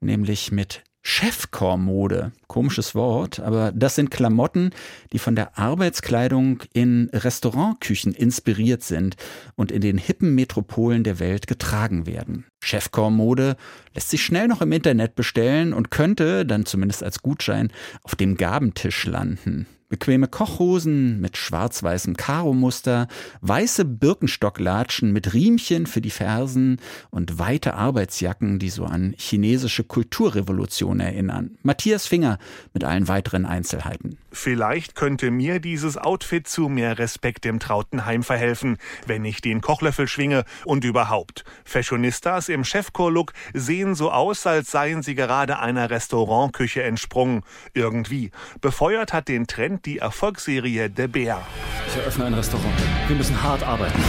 nämlich 0.00 0.52
mit 0.52 0.82
Chefcore-Mode. 1.06 2.32
Komisches 2.46 2.94
Wort, 2.94 3.38
aber 3.38 3.72
das 3.72 3.94
sind 3.94 4.10
Klamotten, 4.10 4.70
die 5.12 5.18
von 5.18 5.36
der 5.36 5.58
Arbeitskleidung 5.58 6.62
in 6.72 7.10
Restaurantküchen 7.12 8.14
inspiriert 8.14 8.82
sind 8.82 9.16
und 9.54 9.70
in 9.70 9.82
den 9.82 9.98
hippen 9.98 10.34
Metropolen 10.34 11.04
der 11.04 11.18
Welt 11.18 11.46
getragen 11.46 12.06
werden. 12.06 12.46
Chefcore-Mode 12.62 13.56
lässt 13.94 14.08
sich 14.08 14.24
schnell 14.24 14.48
noch 14.48 14.62
im 14.62 14.72
Internet 14.72 15.14
bestellen 15.14 15.74
und 15.74 15.90
könnte 15.90 16.46
dann 16.46 16.64
zumindest 16.64 17.02
als 17.02 17.20
Gutschein 17.20 17.70
auf 18.02 18.14
dem 18.14 18.36
Gabentisch 18.38 19.04
landen. 19.04 19.66
Bequeme 19.94 20.26
Kochhosen 20.26 21.20
mit 21.20 21.36
schwarz-weißem 21.36 22.16
Karo-Muster, 22.16 23.06
weiße 23.42 23.84
Birkenstocklatschen 23.84 25.12
mit 25.12 25.34
Riemchen 25.34 25.86
für 25.86 26.00
die 26.00 26.10
Fersen 26.10 26.80
und 27.10 27.38
weite 27.38 27.74
Arbeitsjacken, 27.74 28.58
die 28.58 28.70
so 28.70 28.86
an 28.86 29.14
chinesische 29.16 29.84
Kulturrevolution 29.84 30.98
erinnern. 30.98 31.58
Matthias 31.62 32.08
Finger 32.08 32.40
mit 32.72 32.82
allen 32.82 33.06
weiteren 33.06 33.46
Einzelheiten. 33.46 34.18
Vielleicht 34.32 34.96
könnte 34.96 35.30
mir 35.30 35.60
dieses 35.60 35.96
Outfit 35.96 36.48
zu 36.48 36.68
mehr 36.68 36.98
Respekt 36.98 37.46
im 37.46 37.60
Trautenheim 37.60 38.24
verhelfen, 38.24 38.78
wenn 39.06 39.24
ich 39.24 39.42
den 39.42 39.60
Kochlöffel 39.60 40.08
schwinge 40.08 40.44
und 40.64 40.82
überhaupt. 40.82 41.44
Fashionistas 41.64 42.48
im 42.48 42.64
Chefchor-Look 42.64 43.32
sehen 43.52 43.94
so 43.94 44.10
aus, 44.10 44.44
als 44.44 44.72
seien 44.72 45.04
sie 45.04 45.14
gerade 45.14 45.60
einer 45.60 45.88
Restaurantküche 45.88 46.82
entsprungen. 46.82 47.42
Irgendwie. 47.74 48.32
Befeuert 48.60 49.12
hat 49.12 49.28
den 49.28 49.46
Trend 49.46 49.83
die 49.84 49.98
Erfolgsserie 49.98 50.88
Der 50.88 51.08
Bär. 51.08 51.40
Ich 51.88 51.96
eröffne 51.96 52.24
ein 52.24 52.34
Restaurant. 52.34 52.74
Wir 53.06 53.16
müssen 53.16 53.42
hart 53.42 53.62
arbeiten 53.62 54.02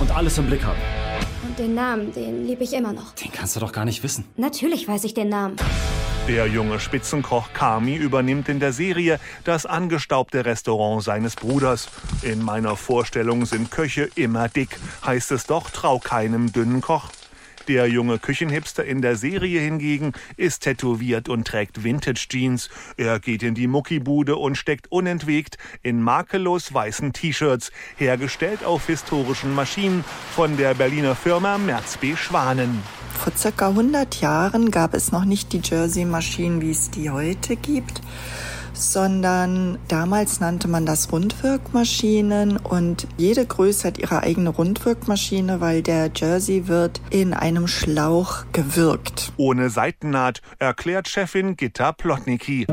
und 0.00 0.14
alles 0.14 0.38
im 0.38 0.46
Blick 0.46 0.64
haben. 0.64 0.78
Und 1.46 1.58
den 1.58 1.74
Namen, 1.74 2.12
den 2.12 2.46
liebe 2.46 2.64
ich 2.64 2.72
immer 2.72 2.92
noch. 2.92 3.14
Den 3.14 3.32
kannst 3.32 3.56
du 3.56 3.60
doch 3.60 3.72
gar 3.72 3.84
nicht 3.84 4.02
wissen. 4.02 4.24
Natürlich 4.36 4.86
weiß 4.86 5.04
ich 5.04 5.14
den 5.14 5.28
Namen. 5.28 5.56
Der 6.26 6.46
junge 6.46 6.80
Spitzenkoch 6.80 7.52
Kami 7.52 7.96
übernimmt 7.96 8.48
in 8.48 8.58
der 8.58 8.72
Serie 8.72 9.20
das 9.44 9.66
angestaubte 9.66 10.44
Restaurant 10.44 11.02
seines 11.02 11.36
Bruders. 11.36 11.88
In 12.22 12.42
meiner 12.42 12.76
Vorstellung 12.76 13.44
sind 13.44 13.70
Köche 13.70 14.08
immer 14.14 14.48
dick. 14.48 14.78
Heißt 15.04 15.32
es 15.32 15.44
doch, 15.44 15.70
trau 15.70 15.98
keinem 15.98 16.50
dünnen 16.50 16.80
Koch. 16.80 17.10
Der 17.68 17.88
junge 17.88 18.18
Küchenhipster 18.18 18.84
in 18.84 19.00
der 19.00 19.16
Serie 19.16 19.60
hingegen 19.60 20.12
ist 20.36 20.64
tätowiert 20.64 21.28
und 21.30 21.46
trägt 21.46 21.82
Vintage-Jeans. 21.82 22.68
Er 22.98 23.18
geht 23.20 23.42
in 23.42 23.54
die 23.54 23.66
Muckibude 23.66 24.36
und 24.36 24.56
steckt 24.56 24.92
unentwegt 24.92 25.56
in 25.82 26.02
makellos 26.02 26.74
weißen 26.74 27.14
T-Shirts, 27.14 27.72
hergestellt 27.96 28.64
auf 28.64 28.86
historischen 28.86 29.54
Maschinen 29.54 30.04
von 30.34 30.56
der 30.58 30.74
Berliner 30.74 31.14
Firma 31.14 31.56
Merz 31.56 31.96
B. 31.96 32.16
Schwanen. 32.16 32.82
Vor 33.18 33.32
circa 33.34 33.68
100 33.68 34.20
Jahren 34.20 34.70
gab 34.70 34.92
es 34.92 35.10
noch 35.10 35.24
nicht 35.24 35.52
die 35.52 35.62
Jersey-Maschinen, 35.64 36.60
wie 36.60 36.70
es 36.70 36.90
die 36.90 37.10
heute 37.10 37.56
gibt 37.56 38.02
sondern 38.74 39.78
damals 39.88 40.40
nannte 40.40 40.68
man 40.68 40.84
das 40.84 41.10
Rundwirkmaschinen 41.10 42.56
und 42.56 43.06
jede 43.16 43.46
Größe 43.46 43.88
hat 43.88 43.98
ihre 43.98 44.22
eigene 44.22 44.50
Rundwirkmaschine, 44.50 45.60
weil 45.60 45.82
der 45.82 46.10
Jersey 46.14 46.68
wird 46.68 47.00
in 47.10 47.32
einem 47.32 47.66
Schlauch 47.66 48.44
gewirkt. 48.52 49.32
Ohne 49.36 49.70
Seitennaht, 49.70 50.42
erklärt 50.58 51.08
Chefin 51.08 51.56
Gitta 51.56 51.92
Plotnicki. 51.92 52.66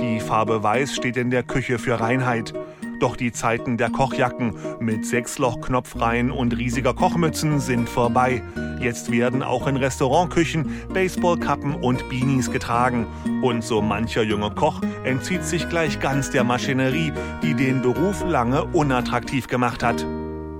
Die 0.00 0.20
Farbe 0.20 0.62
Weiß 0.62 0.94
steht 0.94 1.16
in 1.16 1.30
der 1.30 1.42
Küche 1.42 1.78
für 1.78 2.00
Reinheit. 2.00 2.52
Doch 3.00 3.16
die 3.16 3.32
Zeiten 3.32 3.76
der 3.76 3.90
Kochjacken 3.90 4.54
mit 4.80 5.06
Sechsloch-Knopfreihen 5.06 6.30
und 6.30 6.56
riesiger 6.56 6.94
Kochmützen 6.94 7.60
sind 7.60 7.88
vorbei. 7.88 8.42
Jetzt 8.80 9.10
werden 9.12 9.42
auch 9.42 9.66
in 9.66 9.76
Restaurantküchen 9.76 10.66
Baseballkappen 10.92 11.74
und 11.74 12.08
Beanies 12.08 12.50
getragen. 12.50 13.06
Und 13.42 13.62
so 13.62 13.80
mancher 13.80 14.22
junge 14.22 14.50
Koch 14.50 14.82
entzieht 15.04 15.44
sich 15.44 15.68
gleich 15.68 16.00
ganz 16.00 16.30
der 16.30 16.44
Maschinerie, 16.44 17.12
die 17.42 17.54
den 17.54 17.82
Beruf 17.82 18.24
lange 18.24 18.64
unattraktiv 18.64 19.46
gemacht 19.46 19.82
hat. 19.82 20.04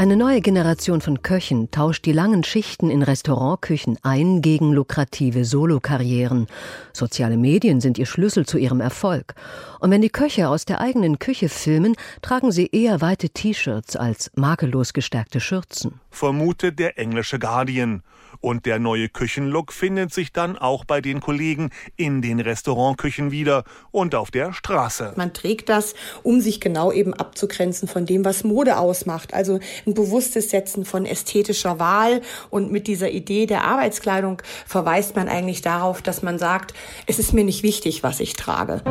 Eine 0.00 0.16
neue 0.16 0.40
Generation 0.40 1.00
von 1.00 1.22
Köchen 1.22 1.72
tauscht 1.72 2.06
die 2.06 2.12
langen 2.12 2.44
Schichten 2.44 2.88
in 2.88 3.02
Restaurantküchen 3.02 3.98
ein 4.04 4.42
gegen 4.42 4.72
lukrative 4.72 5.44
Solokarrieren. 5.44 6.46
Soziale 6.92 7.36
Medien 7.36 7.80
sind 7.80 7.98
ihr 7.98 8.06
Schlüssel 8.06 8.46
zu 8.46 8.58
ihrem 8.58 8.80
Erfolg. 8.80 9.34
Und 9.80 9.90
wenn 9.90 10.00
die 10.00 10.08
Köche 10.08 10.50
aus 10.50 10.64
der 10.66 10.80
eigenen 10.80 11.18
Küche 11.18 11.48
filmen, 11.48 11.96
tragen 12.22 12.52
sie 12.52 12.68
eher 12.70 13.00
weite 13.00 13.30
T-Shirts 13.30 13.96
als 13.96 14.30
makellos 14.36 14.92
gestärkte 14.92 15.40
Schürzen. 15.40 16.00
Vermutet 16.10 16.78
der 16.78 16.98
englische 16.98 17.38
Guardian. 17.38 18.02
Und 18.40 18.66
der 18.66 18.78
neue 18.78 19.08
Küchenlook 19.08 19.72
findet 19.72 20.12
sich 20.12 20.32
dann 20.32 20.56
auch 20.56 20.84
bei 20.84 21.00
den 21.00 21.20
Kollegen 21.20 21.70
in 21.96 22.22
den 22.22 22.38
Restaurantküchen 22.40 23.30
wieder 23.30 23.64
und 23.90 24.14
auf 24.14 24.30
der 24.30 24.52
Straße. 24.52 25.14
Man 25.16 25.32
trägt 25.32 25.68
das, 25.68 25.94
um 26.22 26.40
sich 26.40 26.60
genau 26.60 26.92
eben 26.92 27.14
abzugrenzen 27.14 27.88
von 27.88 28.06
dem, 28.06 28.24
was 28.24 28.44
Mode 28.44 28.78
ausmacht. 28.78 29.34
Also 29.34 29.58
ein 29.86 29.94
bewusstes 29.94 30.50
Setzen 30.50 30.84
von 30.84 31.04
ästhetischer 31.04 31.78
Wahl. 31.78 32.20
Und 32.50 32.70
mit 32.70 32.86
dieser 32.86 33.10
Idee 33.10 33.46
der 33.46 33.64
Arbeitskleidung 33.64 34.40
verweist 34.66 35.16
man 35.16 35.28
eigentlich 35.28 35.62
darauf, 35.62 36.02
dass 36.02 36.22
man 36.22 36.38
sagt, 36.38 36.74
es 37.06 37.18
ist 37.18 37.32
mir 37.32 37.44
nicht 37.44 37.62
wichtig, 37.62 38.02
was 38.02 38.20
ich 38.20 38.34
trage. 38.34 38.82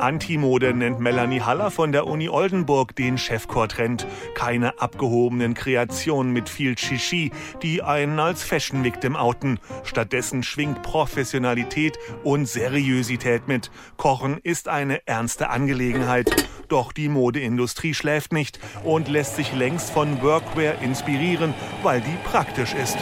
Antimode 0.00 0.74
nennt 0.74 1.00
Melanie 1.00 1.42
Haller 1.42 1.70
von 1.70 1.92
der 1.92 2.06
Uni 2.06 2.28
Oldenburg 2.28 2.96
den 2.96 3.18
Chefcore-Trend. 3.18 4.06
Keine 4.34 4.80
abgehobenen 4.80 5.54
Kreationen 5.54 6.32
mit 6.32 6.48
viel 6.48 6.76
Shishi, 6.76 7.30
die 7.62 7.82
einen 7.82 8.18
als 8.18 8.42
Fashion-Victim 8.42 9.16
outen. 9.16 9.60
Stattdessen 9.84 10.42
schwingt 10.42 10.82
Professionalität 10.82 11.98
und 12.24 12.46
Seriosität 12.46 13.46
mit. 13.48 13.70
Kochen 13.96 14.38
ist 14.42 14.68
eine 14.68 15.06
ernste 15.06 15.50
Angelegenheit. 15.50 16.48
Doch 16.68 16.92
die 16.92 17.08
Modeindustrie 17.08 17.94
schläft 17.94 18.32
nicht 18.32 18.58
und 18.84 19.08
lässt 19.08 19.36
sich 19.36 19.52
längst 19.52 19.90
von 19.90 20.22
Workwear 20.22 20.80
inspirieren, 20.82 21.54
weil 21.82 22.00
die 22.00 22.16
praktisch 22.24 22.74
ist. 22.74 22.96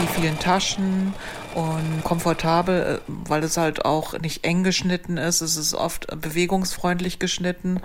Die 0.00 0.20
vielen 0.20 0.38
Taschen 0.38 1.12
und 1.58 2.04
komfortabel, 2.04 3.00
äh, 3.08 3.12
weil 3.28 3.42
es 3.42 3.56
halt 3.56 3.84
auch 3.84 4.16
nicht 4.20 4.44
eng 4.44 4.62
geschnitten 4.62 5.16
ist. 5.16 5.40
Es 5.40 5.56
ist 5.56 5.74
oft 5.74 6.06
bewegungsfreundlich 6.20 7.18
geschnitten. 7.18 7.80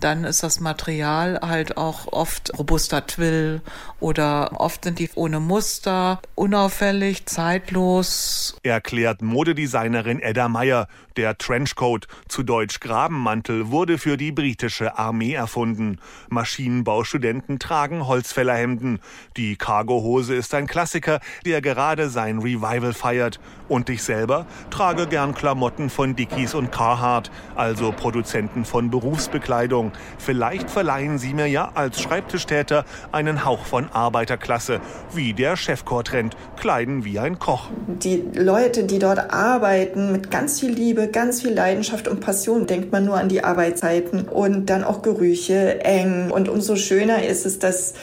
Dann 0.00 0.24
ist 0.24 0.42
das 0.42 0.58
Material 0.58 1.38
halt 1.42 1.76
auch 1.76 2.08
oft 2.12 2.58
robuster 2.58 3.06
Twill 3.06 3.60
oder 4.00 4.60
oft 4.60 4.84
sind 4.84 4.98
die 4.98 5.08
ohne 5.14 5.38
Muster, 5.38 6.20
unauffällig, 6.34 7.26
zeitlos. 7.26 8.56
Erklärt 8.64 9.22
Modedesignerin 9.22 10.20
Edda 10.20 10.48
Meyer. 10.48 10.88
Der 11.16 11.36
Trenchcoat, 11.36 12.08
zu 12.26 12.42
Deutsch 12.42 12.80
Grabenmantel, 12.80 13.70
wurde 13.70 13.98
für 13.98 14.16
die 14.16 14.32
britische 14.32 14.98
Armee 14.98 15.34
erfunden. 15.34 15.98
Maschinenbaustudenten 16.30 17.58
tragen 17.58 18.06
Holzfällerhemden. 18.06 18.98
Die 19.36 19.56
Cargohose 19.56 20.34
ist 20.34 20.54
ein 20.54 20.66
Klassiker, 20.66 21.20
der 21.44 21.60
gerade 21.60 22.08
sein 22.08 22.38
Revival 22.38 22.94
feiert. 22.94 23.40
Und 23.68 23.90
ich 23.90 24.02
selber 24.02 24.46
trage 24.70 25.06
gern 25.06 25.34
Klamotten 25.34 25.90
von 25.90 26.16
Dickies 26.16 26.54
und 26.54 26.72
Carhartt, 26.72 27.30
also 27.54 27.92
Produzenten 27.92 28.64
von 28.64 28.90
Berufsbekleidung. 28.90 29.91
Vielleicht 30.18 30.70
verleihen 30.70 31.18
sie 31.18 31.34
mir 31.34 31.46
ja 31.46 31.72
als 31.74 32.00
Schreibtischtäter 32.00 32.84
einen 33.10 33.44
Hauch 33.44 33.64
von 33.64 33.88
Arbeiterklasse, 33.92 34.80
wie 35.12 35.32
der 35.32 35.56
Chefchor-Trend, 35.56 36.36
kleiden 36.56 37.04
wie 37.04 37.18
ein 37.18 37.38
Koch. 37.38 37.68
Die 37.86 38.24
Leute, 38.34 38.84
die 38.84 38.98
dort 38.98 39.32
arbeiten, 39.32 40.12
mit 40.12 40.30
ganz 40.30 40.60
viel 40.60 40.70
Liebe, 40.70 41.08
ganz 41.08 41.42
viel 41.42 41.52
Leidenschaft 41.52 42.08
und 42.08 42.20
Passion, 42.20 42.66
denkt 42.66 42.92
man 42.92 43.04
nur 43.04 43.18
an 43.18 43.28
die 43.28 43.44
Arbeitszeiten 43.44 44.28
und 44.28 44.66
dann 44.66 44.84
auch 44.84 45.02
Gerüche, 45.02 45.84
eng. 45.84 46.30
Und 46.30 46.48
umso 46.48 46.76
schöner 46.76 47.24
ist 47.24 47.46
es, 47.46 47.58
dass 47.58 47.94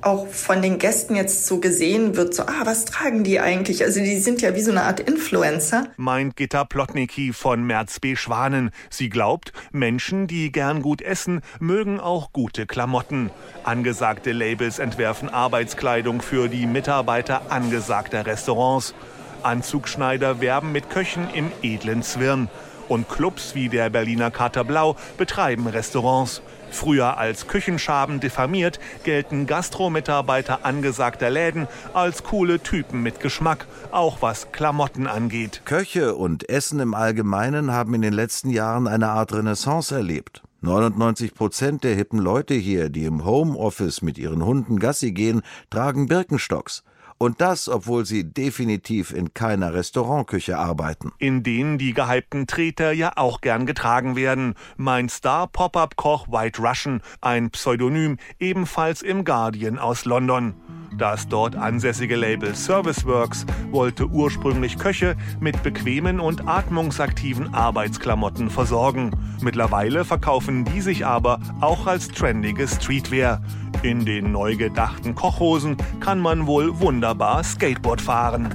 auch 0.00 0.26
von 0.28 0.62
den 0.62 0.78
Gästen 0.78 1.16
jetzt 1.16 1.46
so 1.46 1.58
gesehen 1.58 2.16
wird, 2.16 2.34
so, 2.34 2.44
ah, 2.44 2.62
was 2.64 2.84
tragen 2.84 3.24
die 3.24 3.40
eigentlich? 3.40 3.82
Also 3.82 4.00
die 4.00 4.18
sind 4.18 4.40
ja 4.42 4.54
wie 4.54 4.60
so 4.60 4.70
eine 4.70 4.84
Art 4.84 5.00
Influencer. 5.00 5.88
Meint 5.96 6.36
Gitta 6.36 6.64
Plotnicki 6.64 7.32
von 7.32 7.64
Merz 7.64 7.98
B. 8.00 8.14
Schwanen. 8.16 8.70
Sie 8.90 9.08
glaubt, 9.08 9.52
Menschen, 9.72 10.26
die 10.26 10.52
gern 10.52 10.82
gut 10.82 11.02
essen, 11.02 11.40
mögen 11.58 12.00
auch 12.00 12.32
gute 12.32 12.66
Klamotten. 12.66 13.30
Angesagte 13.64 14.32
Labels 14.32 14.78
entwerfen 14.78 15.28
Arbeitskleidung 15.28 16.22
für 16.22 16.48
die 16.48 16.66
Mitarbeiter 16.66 17.50
angesagter 17.50 18.26
Restaurants. 18.26 18.94
Anzugschneider 19.42 20.40
werben 20.40 20.72
mit 20.72 20.90
Köchen 20.90 21.28
im 21.34 21.50
edlen 21.62 22.02
Zwirn. 22.02 22.48
Und 22.88 23.08
Clubs 23.08 23.54
wie 23.54 23.68
der 23.68 23.90
Berliner 23.90 24.30
Kater 24.30 24.64
Blau 24.64 24.96
betreiben 25.18 25.66
Restaurants. 25.66 26.40
Früher 26.70 27.18
als 27.18 27.46
Küchenschaben 27.46 28.20
diffamiert, 28.20 28.78
gelten 29.04 29.46
Gastromitarbeiter 29.46 30.64
angesagter 30.64 31.30
Läden 31.30 31.66
als 31.94 32.22
coole 32.22 32.60
Typen 32.60 33.02
mit 33.02 33.20
Geschmack, 33.20 33.66
auch 33.90 34.22
was 34.22 34.52
Klamotten 34.52 35.06
angeht. 35.06 35.62
Köche 35.64 36.14
und 36.14 36.48
Essen 36.48 36.80
im 36.80 36.94
Allgemeinen 36.94 37.72
haben 37.72 37.94
in 37.94 38.02
den 38.02 38.12
letzten 38.12 38.50
Jahren 38.50 38.86
eine 38.86 39.08
Art 39.08 39.32
Renaissance 39.32 39.94
erlebt. 39.94 40.42
99 40.60 41.34
Prozent 41.34 41.84
der 41.84 41.94
hippen 41.94 42.18
Leute 42.18 42.54
hier, 42.54 42.88
die 42.88 43.04
im 43.04 43.24
Homeoffice 43.24 44.02
mit 44.02 44.18
ihren 44.18 44.44
Hunden 44.44 44.80
Gassi 44.80 45.12
gehen, 45.12 45.42
tragen 45.70 46.08
Birkenstocks. 46.08 46.82
Und 47.18 47.40
das, 47.40 47.68
obwohl 47.68 48.06
sie 48.06 48.24
definitiv 48.32 49.12
in 49.12 49.34
keiner 49.34 49.74
Restaurantküche 49.74 50.56
arbeiten. 50.56 51.12
In 51.18 51.42
denen 51.42 51.76
die 51.76 51.92
gehypten 51.92 52.46
Treter 52.46 52.92
ja 52.92 53.12
auch 53.16 53.40
gern 53.40 53.66
getragen 53.66 54.14
werden. 54.14 54.54
Mein 54.76 55.08
Star-Pop-Up-Koch 55.08 56.28
White 56.28 56.62
Russian, 56.62 57.02
ein 57.20 57.50
Pseudonym, 57.50 58.18
ebenfalls 58.38 59.02
im 59.02 59.24
Guardian 59.24 59.78
aus 59.78 60.04
London. 60.04 60.54
Das 60.98 61.28
dort 61.28 61.54
ansässige 61.54 62.16
Label 62.16 62.56
Serviceworks 62.56 63.46
wollte 63.70 64.08
ursprünglich 64.08 64.76
Köche 64.76 65.16
mit 65.38 65.62
bequemen 65.62 66.18
und 66.18 66.48
atmungsaktiven 66.48 67.54
Arbeitsklamotten 67.54 68.50
versorgen. 68.50 69.12
Mittlerweile 69.40 70.04
verkaufen 70.04 70.64
die 70.64 70.80
sich 70.80 71.06
aber 71.06 71.38
auch 71.60 71.86
als 71.86 72.08
trendige 72.08 72.66
Streetwear. 72.66 73.40
In 73.84 74.04
den 74.04 74.32
neu 74.32 74.56
gedachten 74.56 75.14
Kochhosen 75.14 75.76
kann 76.00 76.18
man 76.18 76.48
wohl 76.48 76.80
wunderbar 76.80 77.44
Skateboard 77.44 78.00
fahren. 78.00 78.52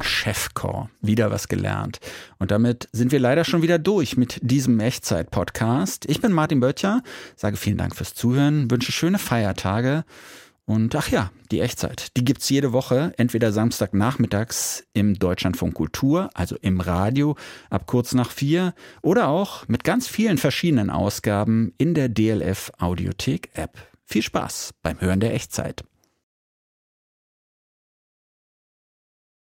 Chefcore. 0.00 0.88
Wieder 1.02 1.30
was 1.30 1.48
gelernt. 1.48 2.00
Und 2.38 2.50
damit 2.50 2.88
sind 2.92 3.12
wir 3.12 3.20
leider 3.20 3.44
schon 3.44 3.60
wieder 3.60 3.78
durch 3.78 4.16
mit 4.16 4.38
diesem 4.42 4.80
Echtzeit-Podcast. 4.80 6.06
Ich 6.08 6.22
bin 6.22 6.32
Martin 6.32 6.60
Böttcher, 6.60 7.02
sage 7.34 7.56
vielen 7.56 7.76
Dank 7.76 7.94
fürs 7.94 8.14
Zuhören, 8.14 8.70
wünsche 8.70 8.92
schöne 8.92 9.18
Feiertage. 9.18 10.04
Und 10.68 10.96
ach 10.96 11.08
ja, 11.08 11.30
die 11.52 11.60
Echtzeit, 11.60 12.16
die 12.16 12.24
gibt's 12.24 12.48
jede 12.48 12.72
Woche, 12.72 13.12
entweder 13.18 13.52
Samstagnachmittags 13.52 14.84
im 14.94 15.16
Deutschlandfunk 15.16 15.74
Kultur, 15.74 16.28
also 16.34 16.56
im 16.60 16.80
Radio, 16.80 17.36
ab 17.70 17.86
kurz 17.86 18.14
nach 18.14 18.32
vier, 18.32 18.74
oder 19.00 19.28
auch 19.28 19.68
mit 19.68 19.84
ganz 19.84 20.08
vielen 20.08 20.38
verschiedenen 20.38 20.90
Ausgaben 20.90 21.72
in 21.78 21.94
der 21.94 22.08
DLF 22.08 22.72
Audiothek 22.78 23.50
App. 23.54 23.78
Viel 24.04 24.22
Spaß 24.22 24.74
beim 24.82 25.00
Hören 25.00 25.20
der 25.20 25.34
Echtzeit. 25.34 25.84